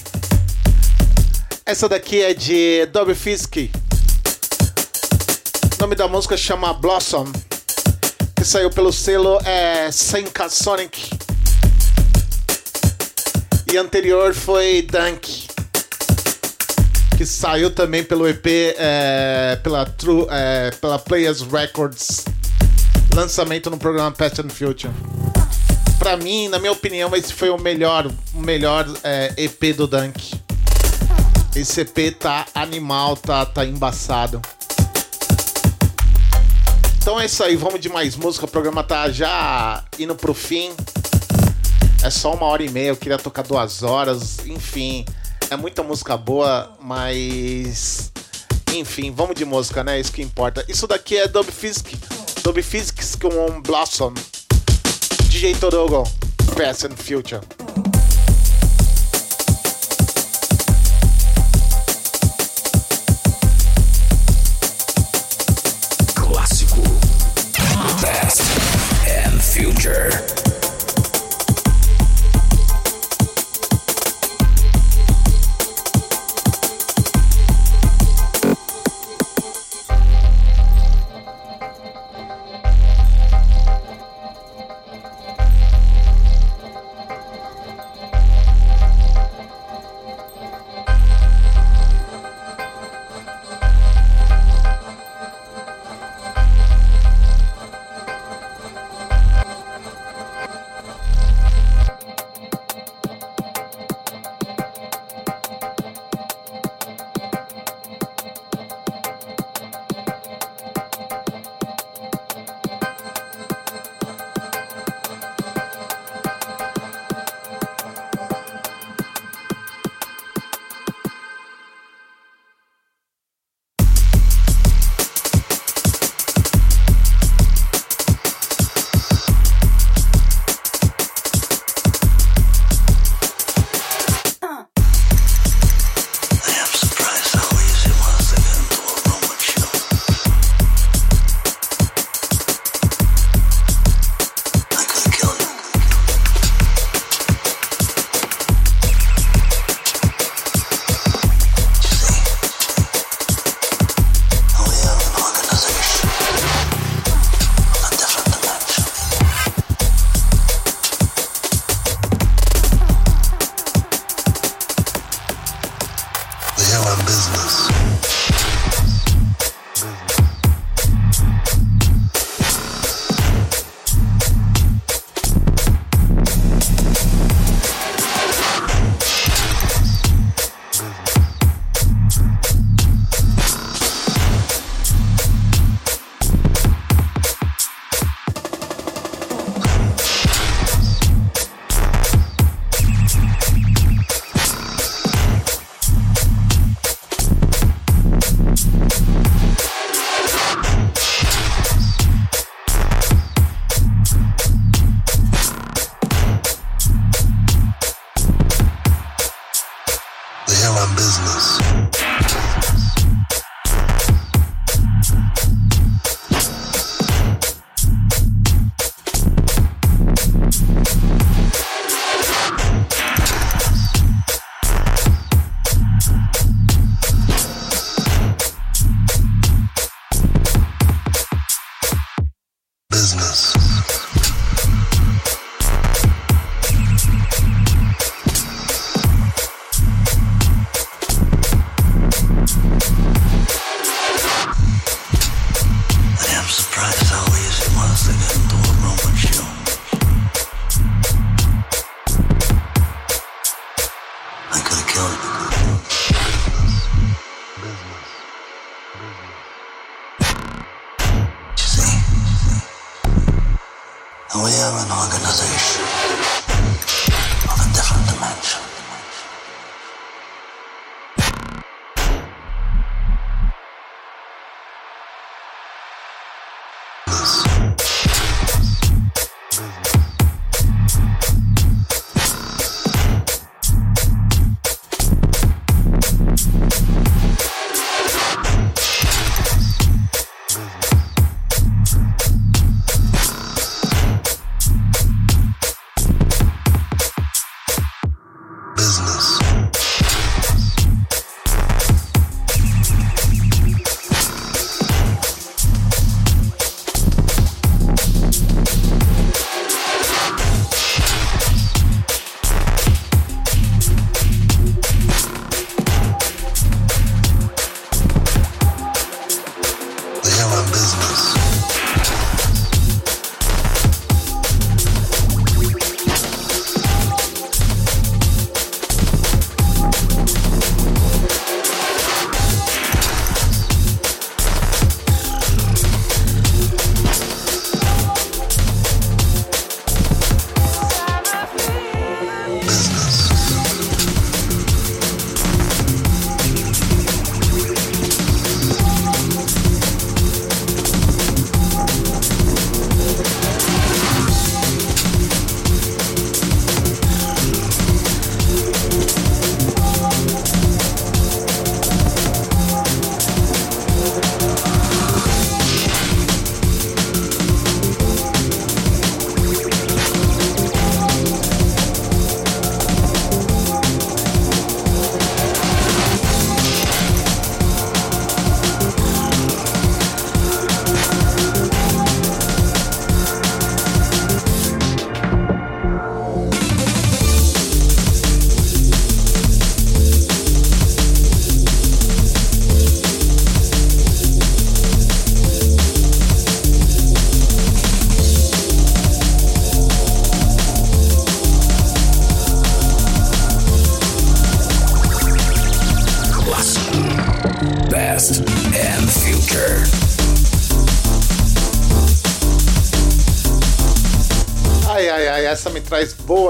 Essa 1.66 1.88
daqui 1.88 2.22
é 2.22 2.32
de 2.32 2.86
Dobby 2.92 3.12
Fisk. 3.12 3.56
O 3.56 3.70
nome 5.80 5.96
da 5.96 6.06
música 6.06 6.36
chama 6.36 6.72
Blossom. 6.72 7.24
Que 8.36 8.44
saiu 8.44 8.70
pelo 8.70 8.92
selo 8.92 9.40
é, 9.44 9.90
Senka 9.90 10.48
Sonic. 10.48 11.11
E 13.72 13.76
anterior 13.76 14.32
foi 14.32 14.82
Dunk. 14.82 15.48
Que 17.16 17.26
saiu 17.26 17.74
também 17.74 18.04
pelo 18.04 18.28
EP 18.28 18.46
é, 18.46 19.59
pela, 19.61 19.84
True, 19.86 20.24
é, 20.30 20.70
pela 20.80 21.00
Players 21.00 21.42
Records. 21.42 22.24
Lançamento 23.12 23.70
no 23.70 23.76
programa 23.76 24.12
Past 24.12 24.40
and 24.40 24.50
Future. 24.50 24.94
Pra 26.09 26.16
mim, 26.16 26.48
na 26.48 26.59
minha 26.59 26.72
opinião, 26.72 27.14
esse 27.14 27.34
foi 27.34 27.50
o 27.50 27.59
melhor, 27.59 28.11
o 28.32 28.40
melhor 28.40 28.86
é, 29.04 29.30
EP 29.36 29.76
do 29.76 29.86
Dunk. 29.86 30.40
Esse 31.54 31.82
EP 31.82 32.16
tá 32.18 32.46
animal, 32.54 33.14
tá, 33.14 33.44
tá 33.44 33.62
embaçado. 33.62 34.40
Então 36.96 37.20
é 37.20 37.26
isso 37.26 37.44
aí, 37.44 37.56
vamos 37.56 37.78
de 37.78 37.90
mais 37.90 38.16
música. 38.16 38.46
O 38.46 38.48
programa 38.48 38.82
tá 38.82 39.11
já 39.11 39.84
indo 39.98 40.14
pro 40.14 40.32
fim. 40.32 40.72
É 42.02 42.09
só 42.09 42.32
uma 42.32 42.46
hora 42.46 42.64
e 42.64 42.70
meia, 42.70 42.88
eu 42.88 42.96
queria 42.96 43.18
tocar 43.18 43.42
duas 43.42 43.82
horas. 43.82 44.38
Enfim, 44.46 45.04
é 45.50 45.56
muita 45.56 45.82
música 45.82 46.16
boa, 46.16 46.74
mas. 46.80 48.11
Enfim, 48.72 49.11
vamos 49.11 49.34
de 49.34 49.44
música, 49.44 49.84
né? 49.84 50.00
Isso 50.00 50.12
que 50.12 50.22
importa. 50.22 50.64
Isso 50.68 50.86
daqui 50.86 51.18
é 51.18 51.28
Dub 51.28 51.52
Physics. 51.52 51.98
Dub 52.42 52.62
Physics 52.62 53.14
com 53.14 53.61
Blossom. 53.61 54.14
DJ 55.39 55.55
Todogo, 55.55 56.03
Past 56.57 56.82
and 56.82 56.99
Future. 56.99 57.41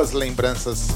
Boas 0.08 0.12
lembranças. 0.12 0.88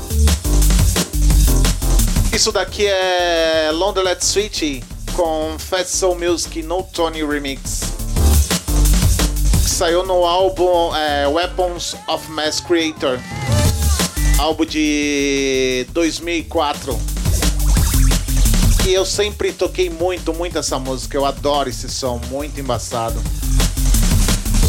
Isso 2.32 2.50
daqui 2.50 2.86
é 2.86 3.70
Londerlet 3.72 4.24
Sweetie 4.24 4.82
com 5.14 5.56
Fast 5.58 5.96
Soul 5.96 6.18
Music 6.18 6.62
No 6.62 6.82
Tony 6.82 7.24
Remix. 7.24 7.82
Que 9.62 9.70
saiu 9.70 10.04
no 10.04 10.24
álbum 10.24 10.94
é, 10.94 11.26
Weapons 11.28 11.94
of 12.08 12.30
Mass 12.30 12.60
Creator. 12.60 13.18
Álbum 14.38 14.64
de 14.64 15.86
2004. 15.90 16.98
E 18.86 18.94
eu 18.94 19.04
sempre 19.04 19.52
toquei 19.52 19.88
muito, 19.88 20.32
muito 20.32 20.58
essa 20.58 20.78
música. 20.78 21.16
Eu 21.16 21.24
adoro 21.24 21.68
esse 21.68 21.88
som, 21.88 22.20
muito 22.30 22.58
embaçado. 22.58 23.20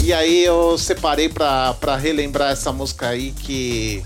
E 0.04 0.12
aí 0.14 0.44
eu 0.44 0.78
separei 0.78 1.30
pra, 1.30 1.74
pra 1.76 1.96
relembrar 1.96 2.52
essa 2.52 2.72
música 2.74 3.08
aí 3.08 3.32
que 3.32 4.04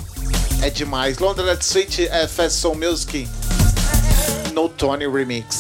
é 0.68 0.70
demais. 0.70 1.18
London 1.20 1.46
Sweet 1.62 2.10
é 2.10 2.28
Fast 2.28 2.58
Soul 2.58 2.76
Music 2.76 3.26
No 4.54 4.68
Tony 4.68 5.08
Remix. 5.08 5.57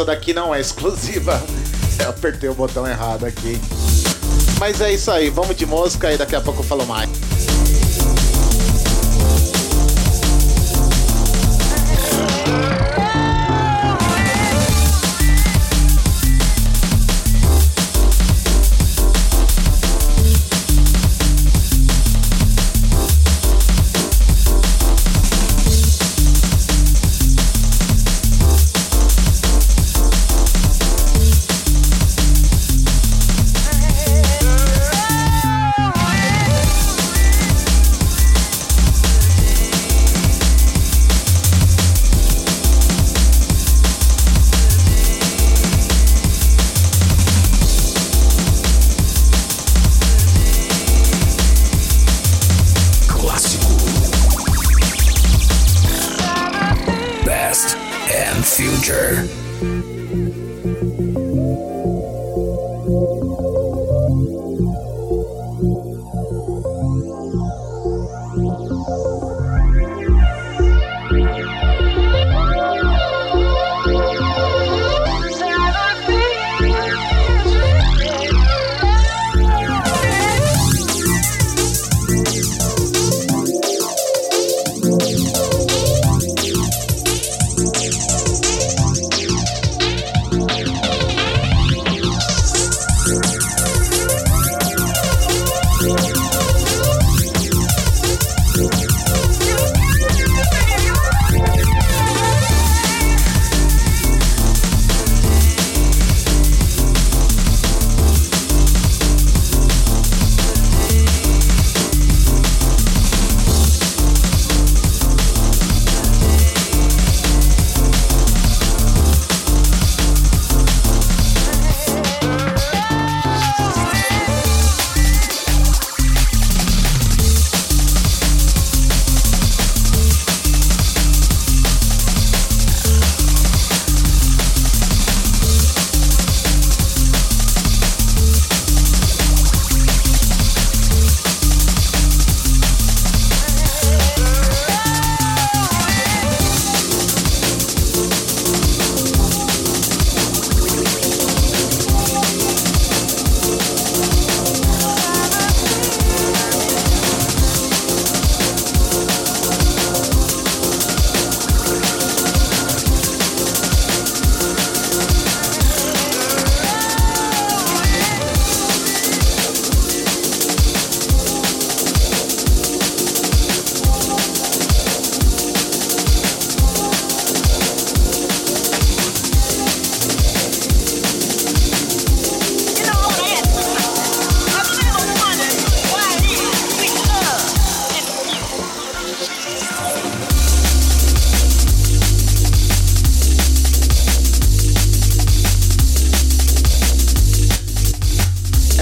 Essa 0.00 0.06
daqui 0.06 0.32
não 0.32 0.54
é 0.54 0.58
exclusiva. 0.58 1.42
Eu 1.98 2.08
apertei 2.08 2.48
o 2.48 2.54
botão 2.54 2.86
errado 2.86 3.26
aqui. 3.26 3.60
Mas 4.58 4.80
é 4.80 4.94
isso 4.94 5.10
aí, 5.10 5.28
vamos 5.28 5.54
de 5.54 5.66
música 5.66 6.10
e 6.10 6.16
daqui 6.16 6.34
a 6.34 6.40
pouco 6.40 6.60
eu 6.60 6.64
falo 6.64 6.86
mais. 6.86 7.29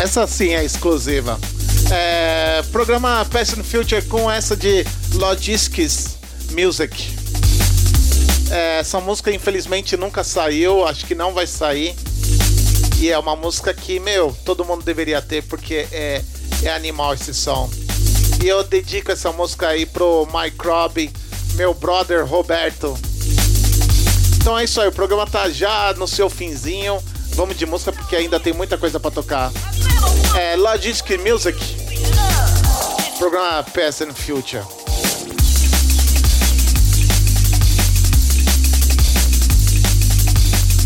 Essa 0.08 0.26
sim 0.26 0.54
é 0.54 0.64
exclusiva. 0.64 1.38
É, 1.92 2.62
programa 2.72 3.20
and 3.20 3.62
Future 3.62 4.00
com 4.06 4.30
essa 4.30 4.56
de 4.56 4.82
Logistics 5.12 6.16
Music. 6.50 7.14
É, 8.50 8.78
essa 8.78 9.00
música 9.00 9.30
infelizmente 9.30 9.98
nunca 9.98 10.24
saiu, 10.24 10.86
acho 10.86 11.04
que 11.04 11.14
não 11.14 11.34
vai 11.34 11.46
sair. 11.46 11.94
E 12.98 13.10
é 13.10 13.18
uma 13.18 13.36
música 13.36 13.74
que, 13.74 14.00
meu, 14.00 14.34
todo 14.46 14.64
mundo 14.64 14.82
deveria 14.82 15.20
ter 15.20 15.42
porque 15.42 15.86
é, 15.92 16.22
é 16.62 16.72
animal 16.72 17.12
esse 17.12 17.34
som. 17.34 17.68
E 18.42 18.48
eu 18.48 18.64
dedico 18.64 19.12
essa 19.12 19.30
música 19.30 19.68
aí 19.68 19.84
pro 19.84 20.26
Microbe, 20.32 21.12
meu 21.52 21.74
brother 21.74 22.24
Roberto. 22.24 22.98
Então 24.38 24.58
é 24.58 24.64
isso 24.64 24.80
aí, 24.80 24.88
o 24.88 24.92
programa 24.92 25.26
tá 25.26 25.50
já 25.50 25.92
no 25.98 26.08
seu 26.08 26.30
finzinho. 26.30 26.98
Vamos 27.34 27.58
de 27.58 27.66
música 27.66 27.92
porque 27.92 28.16
ainda 28.16 28.40
tem 28.40 28.54
muita 28.54 28.78
coisa 28.78 28.98
pra 28.98 29.10
tocar. 29.10 29.52
É 30.40 30.54
Logistic 30.54 31.18
Music. 31.18 31.58
Programa 33.18 33.64
Past 33.64 34.04
and 34.04 34.14
Future. 34.14 34.64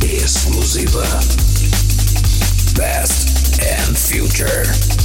Exclusiva. 0.03 1.05
Past 2.75 3.61
and 3.61 3.95
Future. 3.95 5.02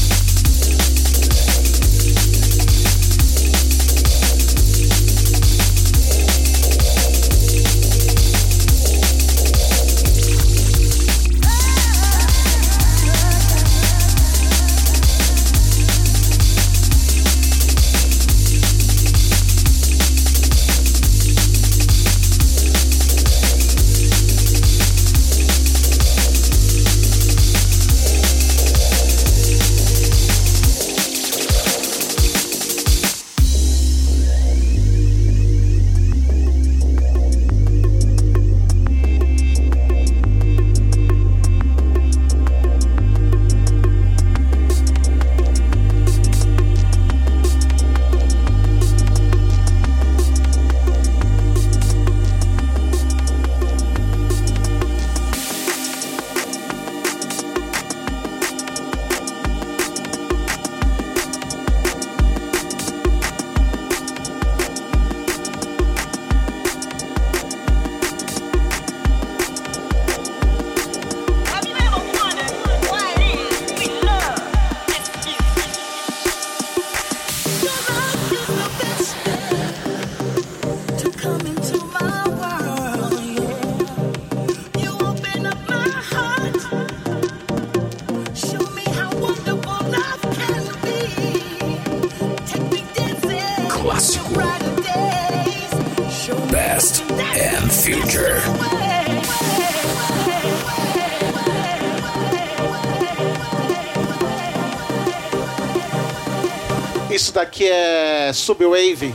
Subwave. 108.47 109.13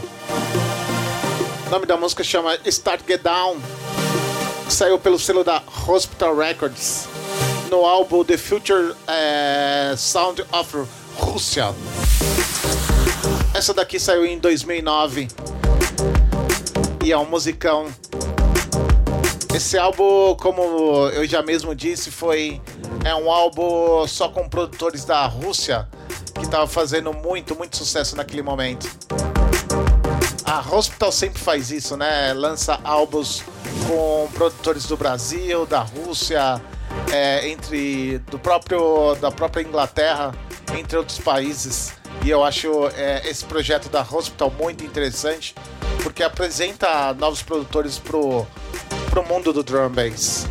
O 1.67 1.71
nome 1.71 1.87
da 1.87 1.97
música 1.97 2.23
chama 2.23 2.59
Start 2.67 3.01
Get 3.09 3.23
Down. 3.23 3.57
Saiu 4.69 4.99
pelo 4.99 5.19
selo 5.19 5.43
da 5.43 5.63
Hospital 5.89 6.37
Records 6.37 7.09
no 7.71 7.87
álbum 7.87 8.23
The 8.23 8.37
Future 8.37 8.95
eh, 9.09 9.95
Sound 9.97 10.45
of 10.53 10.87
Russia. 11.17 11.75
Essa 13.55 13.73
daqui 13.73 13.99
saiu 13.99 14.27
em 14.27 14.39
2009 14.39 15.29
e 17.03 17.11
é 17.11 17.17
um 17.17 17.25
musicão. 17.25 17.87
Esse 19.55 19.79
álbum, 19.79 20.37
como 20.37 21.09
eu 21.09 21.25
já 21.25 21.41
mesmo 21.41 21.75
disse, 21.75 22.11
foi 22.11 22.61
é 23.03 23.15
um 23.15 23.31
álbum 23.31 24.07
só 24.07 24.29
com 24.29 24.47
produtores 24.47 25.07
da 25.07 25.25
Rússia 25.25 25.89
que 26.33 26.49
tava 26.49 26.67
fazendo 26.67 27.13
muito, 27.13 27.55
muito 27.55 27.77
sucesso 27.77 28.17
naquele 28.17 28.43
momento. 28.43 28.89
A 30.45 30.75
Hospital 30.75 31.13
sempre 31.13 31.41
faz 31.41 31.71
isso, 31.71 31.97
né? 31.97 32.33
Lança 32.35 32.79
álbuns 32.85 33.43
com 33.87 34.29
produtores 34.35 34.85
do 34.87 34.97
Brasil, 34.97 35.65
da 35.65 35.81
Rússia, 35.81 36.61
é, 37.13 37.49
entre 37.49 38.19
do 38.31 38.39
próprio 38.39 39.15
da 39.15 39.31
própria 39.31 39.63
Inglaterra, 39.63 40.35
entre 40.77 40.97
outros 40.97 41.19
países. 41.19 41.95
E 42.25 42.31
eu 42.31 42.45
acho 42.45 42.89
é, 42.97 43.29
esse 43.29 43.45
projeto 43.45 43.89
da 43.89 44.03
Hospital 44.03 44.51
muito 44.51 44.85
interessante 44.85 45.55
porque 46.03 46.23
apresenta 46.23 47.15
novos 47.15 47.43
produtores 47.43 47.99
pro 47.99 48.47
pro 49.11 49.27
mundo 49.27 49.53
do 49.53 49.63
drum 49.63 49.89
bass. 49.89 50.47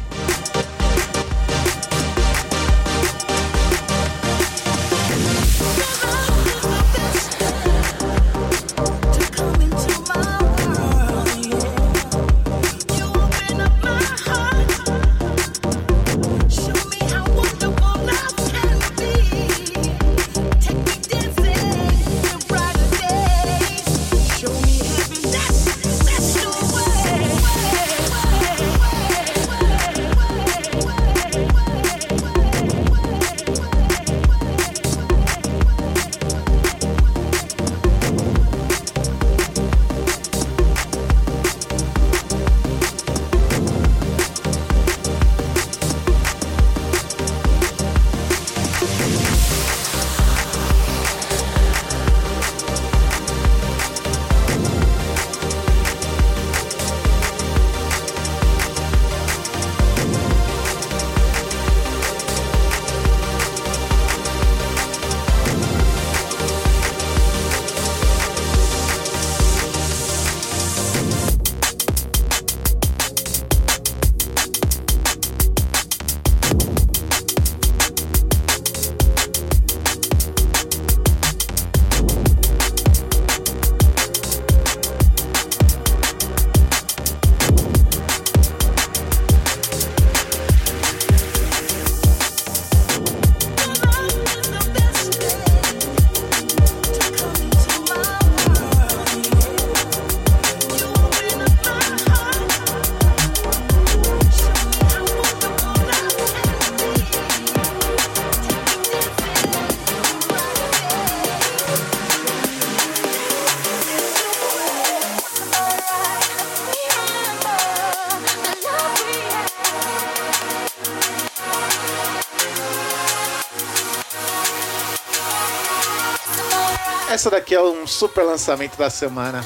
Daqui 127.52 127.62
é 127.62 127.70
um 127.70 127.86
super 127.86 128.24
lançamento 128.24 128.78
da 128.78 128.90
semana. 128.90 129.46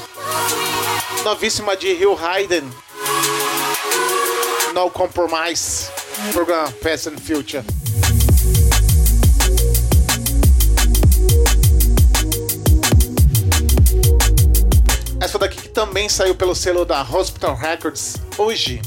Novíssima 1.24 1.76
de 1.76 1.88
Hill 1.88 2.16
Hayden. 2.16 2.62
No 4.72 4.88
Compromise. 4.92 5.90
Programa 6.32 6.70
Past 6.80 7.08
and 7.08 7.18
Future. 7.18 7.64
Essa 15.20 15.38
daqui 15.38 15.62
que 15.62 15.68
também 15.68 16.08
saiu 16.08 16.34
pelo 16.34 16.54
selo 16.54 16.84
da 16.84 17.02
Hospital 17.02 17.56
Records 17.56 18.14
hoje. 18.38 18.80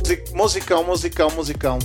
Musi- 0.00 0.24
Musicão, 0.34 0.84
musicão, 0.84 1.30
musicão. 1.30 1.78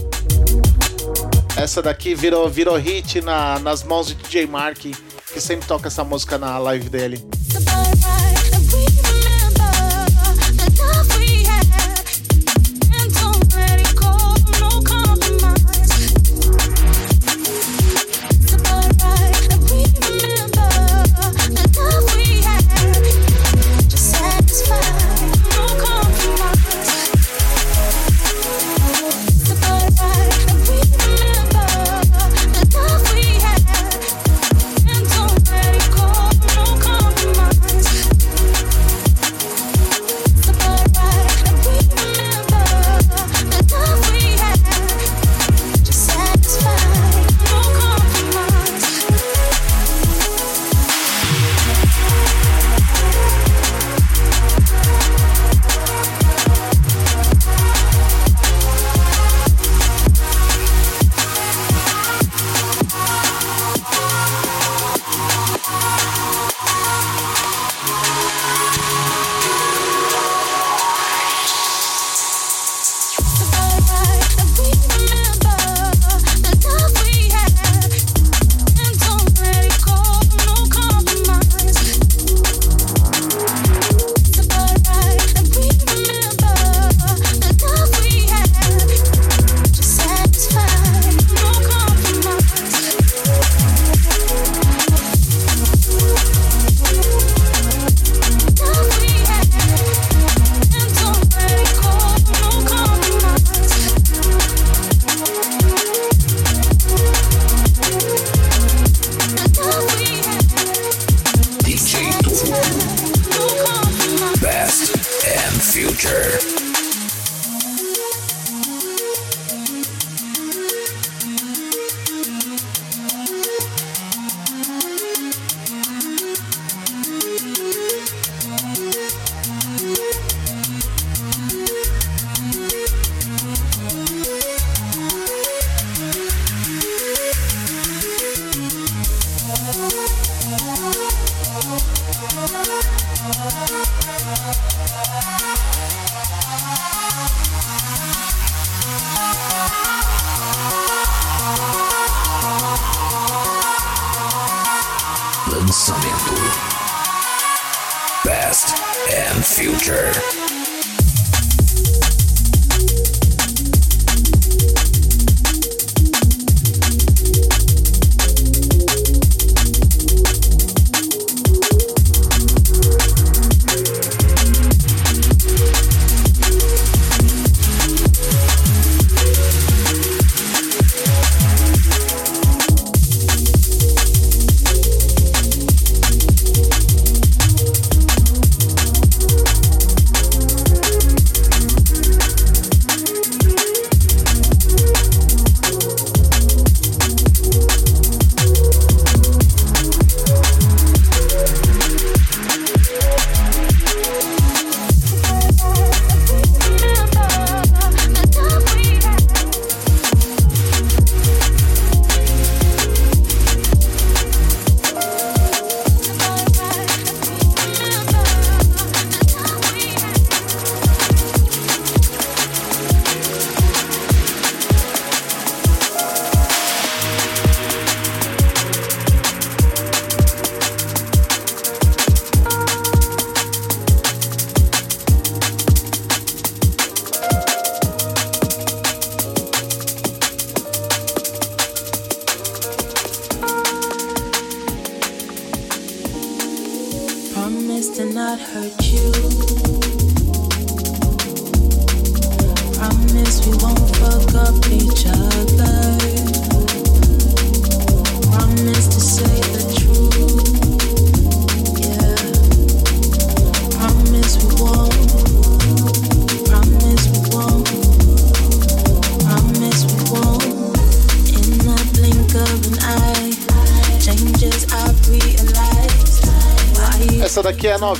Essa 1.57 1.81
daqui 1.81 2.13
virou, 2.13 2.49
virou 2.49 2.75
hit 2.77 3.21
na- 3.21 3.59
nas 3.59 3.83
mãos 3.83 4.07
de 4.07 4.15
DJ 4.15 4.45
Mark, 4.45 4.77
que 4.79 5.41
sempre 5.41 5.67
toca 5.67 5.87
essa 5.87 6.03
música 6.03 6.37
na 6.37 6.57
live 6.57 6.89
dele. 6.89 7.25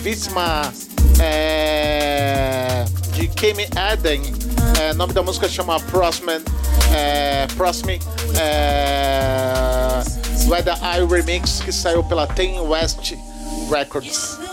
Novíssima 0.06 0.72
é, 1.19 2.86
de 3.14 3.27
Kame 3.30 3.68
Eden. 3.91 4.22
É, 4.80 4.94
nome 4.94 5.14
da 5.14 5.23
música 5.23 5.49
chama 5.49 5.80
Prosman, 5.80 6.44
é, 6.95 7.48
Prosme 7.57 7.99
é, 8.40 10.03
Weather 10.48 10.77
Eye 10.84 11.07
Remix, 11.07 11.60
que 11.60 11.72
saiu 11.72 12.03
pela 12.03 12.27
Ten 12.27 12.60
West 12.60 13.15
Records. 13.72 14.44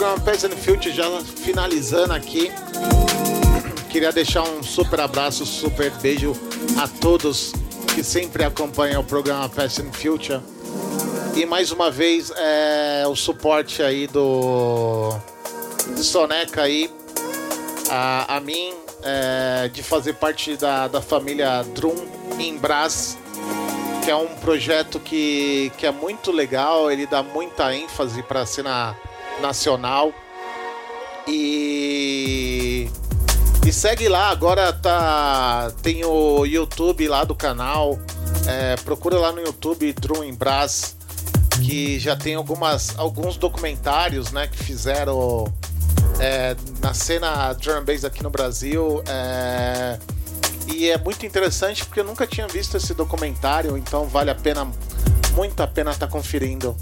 Programa 0.00 0.24
Peasant 0.24 0.54
Future 0.54 0.94
já 0.94 1.04
finalizando 1.20 2.14
aqui. 2.14 2.50
Queria 3.90 4.10
deixar 4.10 4.44
um 4.44 4.62
super 4.62 4.98
abraço, 4.98 5.44
super 5.44 5.90
beijo 5.90 6.32
a 6.82 6.88
todos 6.88 7.52
que 7.94 8.02
sempre 8.02 8.42
acompanham 8.42 9.02
o 9.02 9.04
programa 9.04 9.46
Peasant 9.50 9.92
Future. 9.92 10.40
E 11.36 11.44
mais 11.44 11.70
uma 11.70 11.90
vez 11.90 12.32
é, 12.34 13.04
o 13.06 13.14
suporte 13.14 13.82
aí 13.82 14.06
do 14.06 15.14
Soneca 15.96 16.62
aí 16.62 16.90
a, 17.90 18.36
a 18.36 18.40
mim 18.40 18.72
é, 19.02 19.68
de 19.68 19.82
fazer 19.82 20.14
parte 20.14 20.56
da, 20.56 20.88
da 20.88 21.02
família 21.02 21.62
Drum 21.74 22.08
em 22.38 22.56
Brás, 22.56 23.18
que 24.02 24.10
é 24.10 24.16
um 24.16 24.28
projeto 24.36 24.98
que, 24.98 25.70
que 25.76 25.84
é 25.84 25.90
muito 25.90 26.32
legal, 26.32 26.90
ele 26.90 27.06
dá 27.06 27.22
muita 27.22 27.74
ênfase 27.76 28.22
para 28.22 28.40
a 28.40 28.46
cena 28.46 28.96
nacional. 29.40 30.12
E, 31.26 32.90
e 33.66 33.72
segue 33.72 34.08
lá, 34.08 34.30
agora 34.30 34.72
tá 34.72 35.72
tem 35.82 36.04
o 36.04 36.44
YouTube 36.44 37.06
lá 37.08 37.24
do 37.24 37.34
canal. 37.34 37.98
é, 38.46 38.76
procura 38.76 39.18
lá 39.18 39.32
no 39.32 39.40
YouTube 39.40 39.92
Drum 39.92 40.24
em 40.24 40.34
Brás, 40.34 40.96
que 41.62 41.98
já 41.98 42.16
tem 42.16 42.34
algumas, 42.34 42.98
alguns 42.98 43.36
documentários 43.36 44.32
né, 44.32 44.46
que 44.46 44.62
fizeram 44.62 45.52
é, 46.18 46.56
na 46.80 46.94
cena 46.94 47.52
drum 47.52 47.84
bass 47.84 48.04
aqui 48.04 48.22
no 48.22 48.30
Brasil. 48.30 49.02
é, 49.06 49.98
e 50.72 50.88
é 50.88 50.96
muito 50.98 51.26
interessante 51.26 51.84
porque 51.84 52.00
eu 52.00 52.04
nunca 52.04 52.26
tinha 52.26 52.46
visto 52.46 52.76
esse 52.76 52.94
documentário, 52.94 53.76
então 53.76 54.06
vale 54.06 54.30
a 54.30 54.34
pena, 54.34 54.70
muito 55.34 55.60
a 55.62 55.66
pena 55.66 55.90
estar 55.90 56.06
conferindo. 56.06 56.76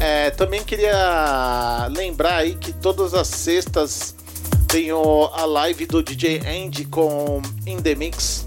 É, 0.00 0.30
também 0.30 0.62
queria 0.62 1.86
lembrar 1.94 2.36
aí 2.36 2.54
que 2.54 2.72
todas 2.72 3.12
as 3.12 3.28
sextas 3.28 4.14
tem 4.66 4.90
a 4.90 5.44
live 5.44 5.84
do 5.84 6.02
DJ 6.02 6.40
Andy 6.46 6.86
com 6.86 7.42
In 7.66 7.82
The 7.82 7.94
Mix, 7.94 8.46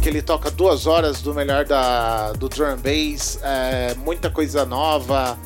que 0.00 0.08
ele 0.08 0.22
toca 0.22 0.50
duas 0.50 0.86
horas 0.86 1.20
do 1.20 1.34
melhor 1.34 1.66
da, 1.66 2.32
do 2.32 2.48
drum 2.48 2.76
bass, 2.76 3.38
é, 3.42 3.94
muita 3.96 4.30
coisa 4.30 4.64
nova, 4.64 5.38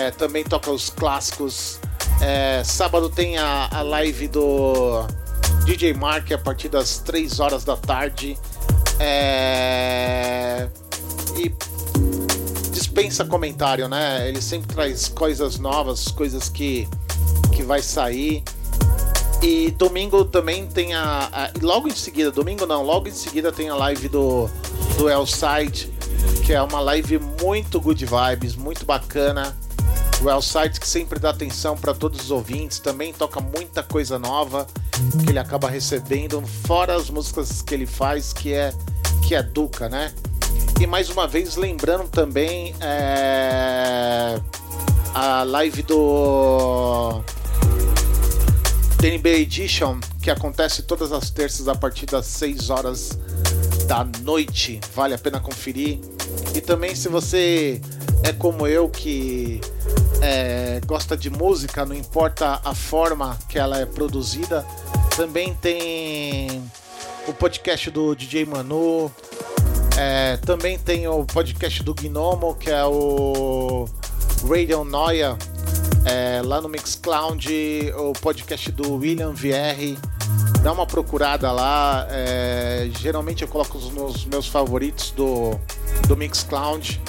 é, 0.00 0.10
também 0.10 0.44
toca 0.44 0.70
os 0.70 0.88
clássicos. 0.88 1.78
É, 2.22 2.62
sábado 2.64 3.10
tem 3.10 3.36
a, 3.36 3.68
a 3.70 3.82
live 3.82 4.28
do 4.28 5.06
DJ 5.66 5.92
Mark 5.92 6.32
a 6.32 6.38
partir 6.38 6.68
das 6.68 6.98
3 7.00 7.38
horas 7.40 7.64
da 7.64 7.76
tarde. 7.76 8.38
É, 8.98 10.68
e 11.36 11.52
dispensa 12.96 13.24
comentário, 13.26 13.88
né? 13.88 14.26
Ele 14.26 14.40
sempre 14.40 14.74
traz 14.74 15.06
coisas 15.08 15.58
novas, 15.58 16.08
coisas 16.08 16.48
que, 16.48 16.88
que 17.54 17.62
vai 17.62 17.82
sair. 17.82 18.42
E 19.42 19.70
domingo 19.72 20.24
também 20.24 20.66
tem 20.66 20.94
a, 20.94 21.28
a- 21.30 21.50
Logo 21.60 21.88
em 21.88 21.94
seguida, 21.94 22.30
domingo 22.30 22.64
não, 22.64 22.82
logo 22.82 23.06
em 23.06 23.12
seguida 23.12 23.52
tem 23.52 23.68
a 23.68 23.74
live 23.74 24.08
do, 24.08 24.48
do 24.96 25.10
Elside, 25.10 25.92
que 26.46 26.54
é 26.54 26.62
uma 26.62 26.80
live 26.80 27.18
muito 27.42 27.78
good 27.80 28.02
vibes, 28.06 28.56
muito 28.56 28.86
bacana. 28.86 29.54
O 30.24 30.30
Elside 30.30 30.80
que 30.80 30.88
sempre 30.88 31.18
dá 31.20 31.28
atenção 31.30 31.76
para 31.76 31.92
todos 31.92 32.18
os 32.22 32.30
ouvintes, 32.30 32.78
também 32.78 33.12
toca 33.12 33.40
muita 33.40 33.82
coisa 33.82 34.18
nova 34.18 34.66
que 35.22 35.28
ele 35.30 35.38
acaba 35.38 35.68
recebendo, 35.68 36.42
fora 36.66 36.96
as 36.96 37.10
músicas 37.10 37.60
que 37.60 37.74
ele 37.74 37.84
faz, 37.86 38.32
que 38.32 38.54
é, 38.54 38.72
que 39.22 39.34
é 39.34 39.42
Duca, 39.42 39.86
né? 39.90 40.14
E 40.80 40.86
mais 40.86 41.08
uma 41.08 41.26
vez 41.26 41.56
lembrando 41.56 42.08
também 42.08 42.74
é, 42.80 44.40
a 45.14 45.42
live 45.42 45.82
do 45.82 47.22
DNB 49.00 49.40
Edition, 49.40 49.98
que 50.22 50.30
acontece 50.30 50.82
todas 50.82 51.12
as 51.12 51.30
terças 51.30 51.68
a 51.68 51.74
partir 51.74 52.06
das 52.06 52.26
6 52.26 52.70
horas 52.70 53.18
da 53.86 54.04
noite. 54.22 54.80
Vale 54.94 55.14
a 55.14 55.18
pena 55.18 55.40
conferir. 55.40 55.98
E 56.54 56.60
também 56.60 56.94
se 56.94 57.08
você 57.08 57.80
é 58.22 58.32
como 58.32 58.66
eu 58.66 58.88
que 58.88 59.60
é, 60.20 60.80
gosta 60.86 61.16
de 61.16 61.30
música, 61.30 61.84
não 61.84 61.94
importa 61.94 62.60
a 62.64 62.74
forma 62.74 63.38
que 63.48 63.58
ela 63.58 63.78
é 63.78 63.86
produzida, 63.86 64.66
também 65.16 65.54
tem 65.54 66.62
o 67.26 67.32
podcast 67.32 67.90
do 67.90 68.14
DJ 68.14 68.44
Manu. 68.44 69.10
É, 69.96 70.36
também 70.38 70.78
tem 70.78 71.08
o 71.08 71.24
podcast 71.24 71.82
do 71.82 71.94
Gnomo, 71.94 72.54
que 72.54 72.70
é 72.70 72.84
o 72.84 73.86
Radio 74.48 74.84
Noia, 74.84 75.36
é, 76.04 76.42
lá 76.44 76.60
no 76.60 76.68
Mixcloud, 76.68 77.92
o 77.96 78.12
podcast 78.12 78.70
do 78.72 78.96
William 78.96 79.32
VR. 79.32 79.98
Dá 80.62 80.72
uma 80.72 80.86
procurada 80.86 81.50
lá. 81.50 82.06
é, 82.10 82.88
geralmente 82.98 83.42
eu 83.42 83.48
coloco 83.48 83.78
os 83.78 84.24
meus 84.26 84.46
favoritos 84.46 85.12
do, 85.12 85.58
do 86.06 86.16
Mixcloud. 86.16 87.00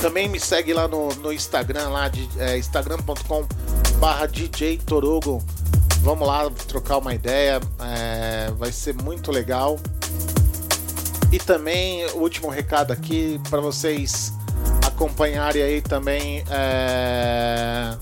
Também 0.00 0.28
me 0.28 0.40
segue 0.40 0.72
lá 0.72 0.86
no, 0.88 1.08
no 1.16 1.32
Instagram, 1.32 1.88
lá 1.88 2.08
de 2.08 2.28
é, 2.38 2.58
instagram.com 2.58 3.46
barra 3.98 4.26
DJ 4.26 4.78
Torugo. 4.78 5.42
Vamos 6.00 6.28
lá 6.28 6.50
trocar 6.68 6.98
uma 6.98 7.14
ideia, 7.14 7.60
é, 7.80 8.50
vai 8.58 8.70
ser 8.70 8.94
muito 8.94 9.32
legal. 9.32 9.78
E 11.34 11.38
também 11.40 12.06
o 12.12 12.18
último 12.18 12.48
recado 12.48 12.92
aqui 12.92 13.40
para 13.50 13.60
vocês 13.60 14.32
acompanharem 14.86 15.64
aí 15.64 15.82
também 15.82 16.44
é, 16.48 17.92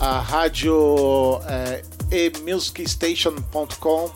a 0.00 0.18
rádio 0.18 1.38
é, 1.46 1.82
emusicstation.com 2.10 4.10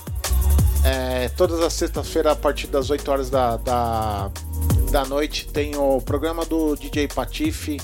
é, 0.82 1.28
todas 1.36 1.60
as 1.60 1.74
sextas-feiras 1.74 2.32
a 2.32 2.36
partir 2.36 2.68
das 2.68 2.88
8 2.88 3.10
horas 3.10 3.28
da, 3.28 3.58
da, 3.58 4.30
da 4.90 5.04
noite 5.04 5.46
tem 5.48 5.76
o 5.76 6.00
programa 6.00 6.46
do 6.46 6.76
DJ 6.76 7.08
Patife 7.08 7.78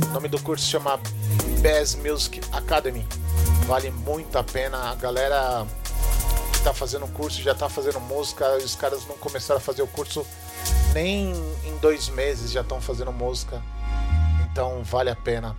O 0.09 0.13
nome 0.13 0.27
do 0.27 0.41
curso 0.41 0.65
chama 0.65 0.99
Bass 1.61 1.95
Music 1.95 2.41
Academy. 2.51 3.07
Vale 3.67 3.89
muito 3.89 4.37
a 4.37 4.43
pena. 4.43 4.91
A 4.91 4.95
galera 4.95 5.65
que 6.51 6.59
tá 6.59 6.73
fazendo 6.73 7.05
o 7.05 7.09
curso 7.09 7.41
já 7.41 7.55
tá 7.55 7.69
fazendo 7.69 8.01
música. 8.01 8.57
Os 8.57 8.75
caras 8.75 9.07
não 9.07 9.15
começaram 9.15 9.59
a 9.59 9.61
fazer 9.61 9.81
o 9.81 9.87
curso 9.87 10.27
nem 10.93 11.31
em 11.65 11.77
dois 11.81 12.09
meses, 12.09 12.51
já 12.51 12.61
estão 12.61 12.79
fazendo 12.79 13.11
música. 13.11 13.61
Então 14.51 14.83
vale 14.83 15.09
a 15.09 15.15
pena. 15.15 15.55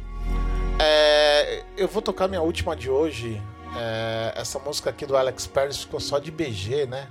É, 0.78 1.64
eu 1.76 1.88
vou 1.88 2.02
tocar 2.02 2.28
minha 2.28 2.42
última 2.42 2.74
de 2.76 2.90
hoje. 2.90 3.42
É, 3.76 4.32
essa 4.36 4.58
música 4.58 4.90
aqui 4.90 5.04
do 5.04 5.16
Alex 5.16 5.46
Paris 5.46 5.78
ficou 5.78 6.00
só 6.00 6.18
de 6.18 6.30
BG, 6.30 6.86
né? 6.86 7.08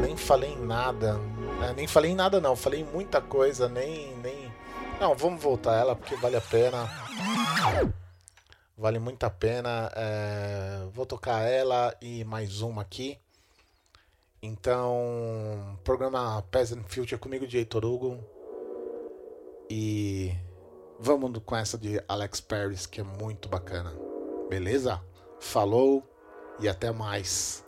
Nem 0.00 0.16
falei 0.16 0.52
em 0.52 0.66
nada. 0.66 1.20
É, 1.62 1.72
nem 1.72 1.86
falei 1.86 2.10
em 2.10 2.14
nada 2.14 2.40
não, 2.40 2.56
falei 2.56 2.80
em 2.80 2.84
muita 2.84 3.20
coisa, 3.20 3.68
nem. 3.68 4.16
nem... 4.18 4.52
Não, 5.00 5.14
vamos 5.14 5.42
voltar 5.42 5.76
ela 5.76 5.94
porque 5.94 6.16
vale 6.16 6.36
a 6.36 6.40
pena. 6.40 6.88
Vale 8.76 8.98
muito 8.98 9.24
a 9.24 9.30
pena. 9.30 9.90
É, 9.94 10.86
Vou 10.92 11.06
tocar 11.06 11.42
ela 11.42 11.94
e 12.00 12.24
mais 12.24 12.60
uma 12.60 12.82
aqui. 12.82 13.18
Então, 14.46 15.76
programa 15.82 16.40
Peasant 16.52 16.84
Future 16.86 17.18
comigo, 17.18 17.48
de 17.48 17.58
Heitor 17.58 17.84
Hugo. 17.84 18.16
E 19.68 20.32
vamos 21.00 21.32
com 21.44 21.56
essa 21.56 21.76
de 21.76 22.00
Alex 22.06 22.40
Paris, 22.40 22.86
que 22.86 23.00
é 23.00 23.04
muito 23.04 23.48
bacana. 23.48 23.92
Beleza? 24.48 25.02
Falou 25.40 26.00
e 26.60 26.68
até 26.68 26.92
mais. 26.92 27.65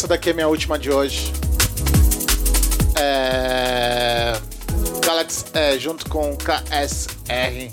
Essa 0.00 0.08
daqui 0.08 0.30
é 0.30 0.32
minha 0.32 0.48
última 0.48 0.78
de 0.78 0.90
hoje. 0.90 1.30
É... 2.98 4.32
Galaxy 5.04 5.44
é, 5.52 5.78
junto 5.78 6.08
com 6.08 6.34
KSR. 6.38 7.70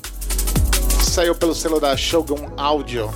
Saiu 1.03 1.33
pelo 1.33 1.55
selo 1.55 1.79
da 1.79 1.95
Shogun 1.95 2.49
Audio. 2.57 3.09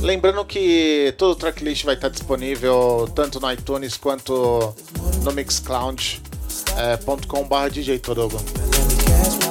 Lembrando 0.00 0.42
que 0.42 1.14
todo 1.18 1.32
o 1.32 1.36
tracklist 1.36 1.84
vai 1.84 1.94
estar 1.94 2.08
disponível 2.08 3.06
tanto 3.14 3.38
no 3.38 3.52
iTunes 3.52 3.98
quanto 3.98 4.74
no 5.22 5.30
mixcloud.com.br 5.30 7.70
DJ 7.70 7.98
Todogo. 7.98 8.42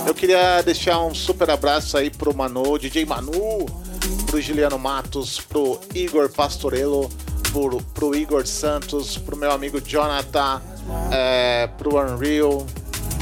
Eu 0.07 0.15
queria 0.15 0.63
deixar 0.63 0.99
um 0.99 1.13
super 1.13 1.51
abraço 1.51 1.95
aí 1.95 2.09
pro 2.09 2.35
Manu, 2.35 2.79
DJ 2.79 3.05
Manu, 3.05 3.67
pro 4.25 4.41
Juliano 4.41 4.79
Matos, 4.79 5.39
pro 5.39 5.79
Igor 5.93 6.27
Pastorello, 6.31 7.07
pro, 7.51 7.81
pro 7.93 8.15
Igor 8.15 8.45
Santos, 8.47 9.17
pro 9.17 9.35
meu 9.37 9.51
amigo 9.51 9.79
Jonathan, 9.81 10.61
é, 11.11 11.67
pro 11.77 11.97
Unreal, 11.97 12.65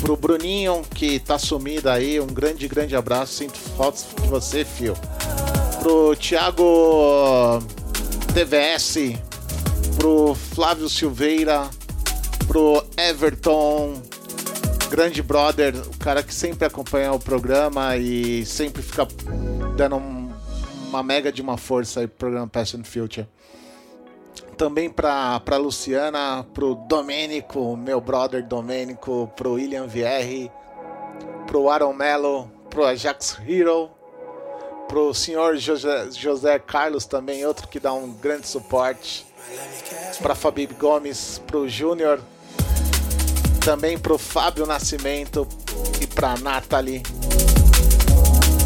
pro 0.02 0.16
Bruninho 0.16 0.82
que 0.94 1.20
tá 1.20 1.38
sumido 1.38 1.90
aí, 1.90 2.20
um 2.20 2.28
grande, 2.28 2.68
grande 2.68 2.96
abraço, 2.96 3.34
sinto 3.34 3.58
falta 3.58 4.00
de 4.22 4.28
você, 4.28 4.64
fio. 4.64 4.96
Pro 5.80 6.16
Thiago 6.16 7.60
TVS, 8.34 9.18
pro 9.98 10.36
Flávio 10.36 10.90
Silveira, 10.90 11.70
pro 12.48 12.84
Everton, 12.98 14.02
grande 14.90 15.22
brother, 15.22 15.76
o 15.76 15.98
cara 15.98 16.22
que 16.24 16.34
sempre 16.34 16.66
acompanha 16.66 17.12
o 17.14 17.20
programa 17.20 17.96
e 17.98 18.46
sempre 18.46 18.82
fica 18.82 19.08
dando 19.76 19.96
um- 19.98 20.30
uma 20.90 21.04
mega 21.04 21.32
de 21.32 21.42
uma 21.42 21.58
força 21.58 22.00
aí 22.02 22.08
pro 22.08 22.18
programa 22.18 22.48
Passion 22.48 22.84
Future. 22.84 23.28
Também 24.60 24.90
pra, 24.90 25.40
pra 25.40 25.56
Luciana, 25.56 26.46
pro 26.54 26.76
Domênico, 26.76 27.78
meu 27.78 28.02
brother 28.02 28.46
Domênico, 28.46 29.32
pro 29.34 29.54
William 29.54 29.88
Vierre, 29.88 30.52
pro 31.48 31.70
Aaron 31.70 31.94
Mello, 31.94 32.52
pro 32.70 32.84
Ajax 32.84 33.40
Hero, 33.48 33.90
pro 34.86 35.14
senhor 35.14 35.56
José, 35.56 36.12
José 36.12 36.60
Carlos 36.60 37.06
também, 37.06 37.46
outro 37.46 37.70
que 37.70 37.80
dá 37.80 37.94
um 37.94 38.12
grande 38.12 38.48
suporte, 38.48 39.26
pra 40.22 40.36
Fabi 40.36 40.66
Gomes, 40.66 41.42
pro 41.48 41.70
Júnior, 41.70 42.20
também 43.64 43.98
pro 43.98 44.18
Fábio 44.18 44.66
Nascimento 44.66 45.48
e 46.02 46.06
pra 46.06 46.38
Nathalie. 46.38 47.02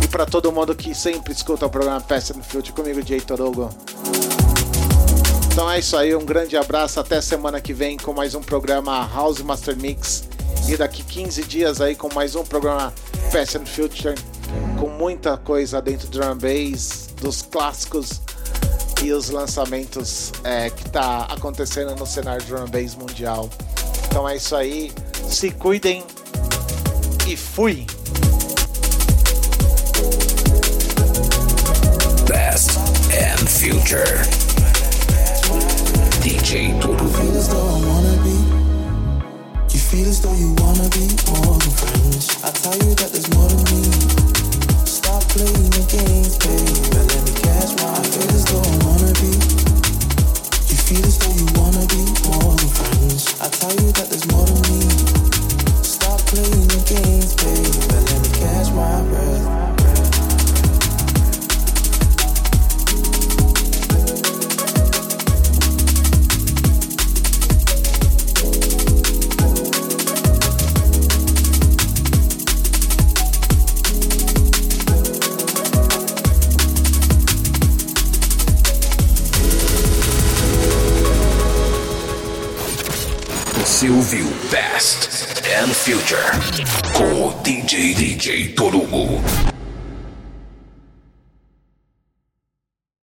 E 0.03 0.07
pra 0.07 0.25
todo 0.25 0.51
mundo 0.51 0.75
que 0.75 0.95
sempre 0.95 1.33
escuta 1.33 1.67
o 1.67 1.69
programa 1.69 2.01
Fast 2.01 2.33
and 2.33 2.41
Future 2.41 2.73
comigo, 2.73 2.99
Jay 3.05 3.21
Torugo. 3.21 3.69
Então 5.53 5.69
é 5.69 5.77
isso 5.77 5.95
aí, 5.95 6.15
um 6.15 6.25
grande 6.25 6.57
abraço, 6.57 6.99
até 6.99 7.21
semana 7.21 7.61
que 7.61 7.73
vem 7.73 7.95
com 7.95 8.11
mais 8.11 8.33
um 8.33 8.41
programa 8.41 9.07
House 9.13 9.39
Master 9.41 9.77
Mix. 9.77 10.23
E 10.67 10.75
daqui 10.75 11.03
15 11.03 11.43
dias 11.43 11.79
aí 11.79 11.95
com 11.95 12.11
mais 12.11 12.35
um 12.35 12.43
programa 12.43 12.91
Fast 13.29 13.59
and 13.59 13.67
Future, 13.67 14.15
com 14.79 14.89
muita 14.89 15.37
coisa 15.37 15.79
dentro 15.79 16.07
do 16.07 16.19
drum 16.19 16.35
bass, 16.35 17.09
dos 17.21 17.43
clássicos 17.43 18.19
e 19.03 19.11
os 19.11 19.29
lançamentos 19.29 20.31
é, 20.43 20.71
que 20.71 20.89
tá 20.89 21.27
acontecendo 21.29 21.95
no 21.97 22.07
cenário 22.07 22.43
drum 22.47 22.65
bass 22.65 22.95
mundial. 22.95 23.47
Então 24.07 24.27
é 24.27 24.37
isso 24.37 24.55
aí, 24.55 24.91
se 25.29 25.51
cuidem 25.51 26.03
e 27.27 27.37
fui! 27.37 27.85
Past 32.27 32.71
and 33.11 33.45
future. 33.47 34.52
DJ 36.23 36.71
Turubu. 36.79 37.03
feel 37.19 37.35
as 37.35 37.49
though 37.49 37.59
I 37.59 37.79
wanna 37.83 38.15
be. 38.23 38.37
You 39.75 39.79
feel 39.79 40.07
as 40.07 40.21
though 40.21 40.31
you 40.31 40.55
wanna 40.63 40.87
be 40.95 41.11
more 41.27 41.59
than 41.59 41.73
friends. 41.75 42.39
I 42.39 42.49
tell 42.63 42.79
you 42.79 42.95
that 42.95 43.11
there's 43.11 43.27
more 43.35 43.51
than 43.51 43.67
me. 43.75 43.83
Stop 44.87 45.19
playing 45.35 45.67
the 45.75 45.83
games. 45.83 46.39
But 46.39 47.03
let 47.11 47.27
me 47.27 47.33
catch 47.43 47.75
my. 47.75 47.91
I 47.91 48.03
feel 48.07 48.31
as 48.39 48.45
though 48.47 48.63
I 48.63 48.75
wanna 48.87 49.11
be. 49.19 49.35
You 50.71 50.77
feel 50.87 51.03
as 51.03 51.19
though 51.19 51.35
you 51.35 51.47
wanna 51.59 51.83
be 51.91 52.07
more 52.23 52.55
than 52.55 52.71
friends. 52.71 53.27
I 53.43 53.51
tell 53.51 53.75
you 53.83 53.91
that 53.91 54.07
there's 54.07 54.23
more 54.31 54.47
than 54.47 54.63
me. 54.71 54.79
Stop 55.83 56.23
playing 56.31 56.67
the 56.71 56.79
games. 56.87 57.35
But 57.35 57.99
let 57.99 58.19
me 58.23 58.31
catch 58.39 58.71
my 58.71 59.03
breath. 59.11 59.42
Ouviu 84.03 84.27
Past 84.51 85.07
and 85.63 85.69
Future 85.69 86.19
com 86.91 87.27
o 87.27 87.41
DJ 87.41 87.93
DJ 87.93 88.49
Torugo. 88.49 89.52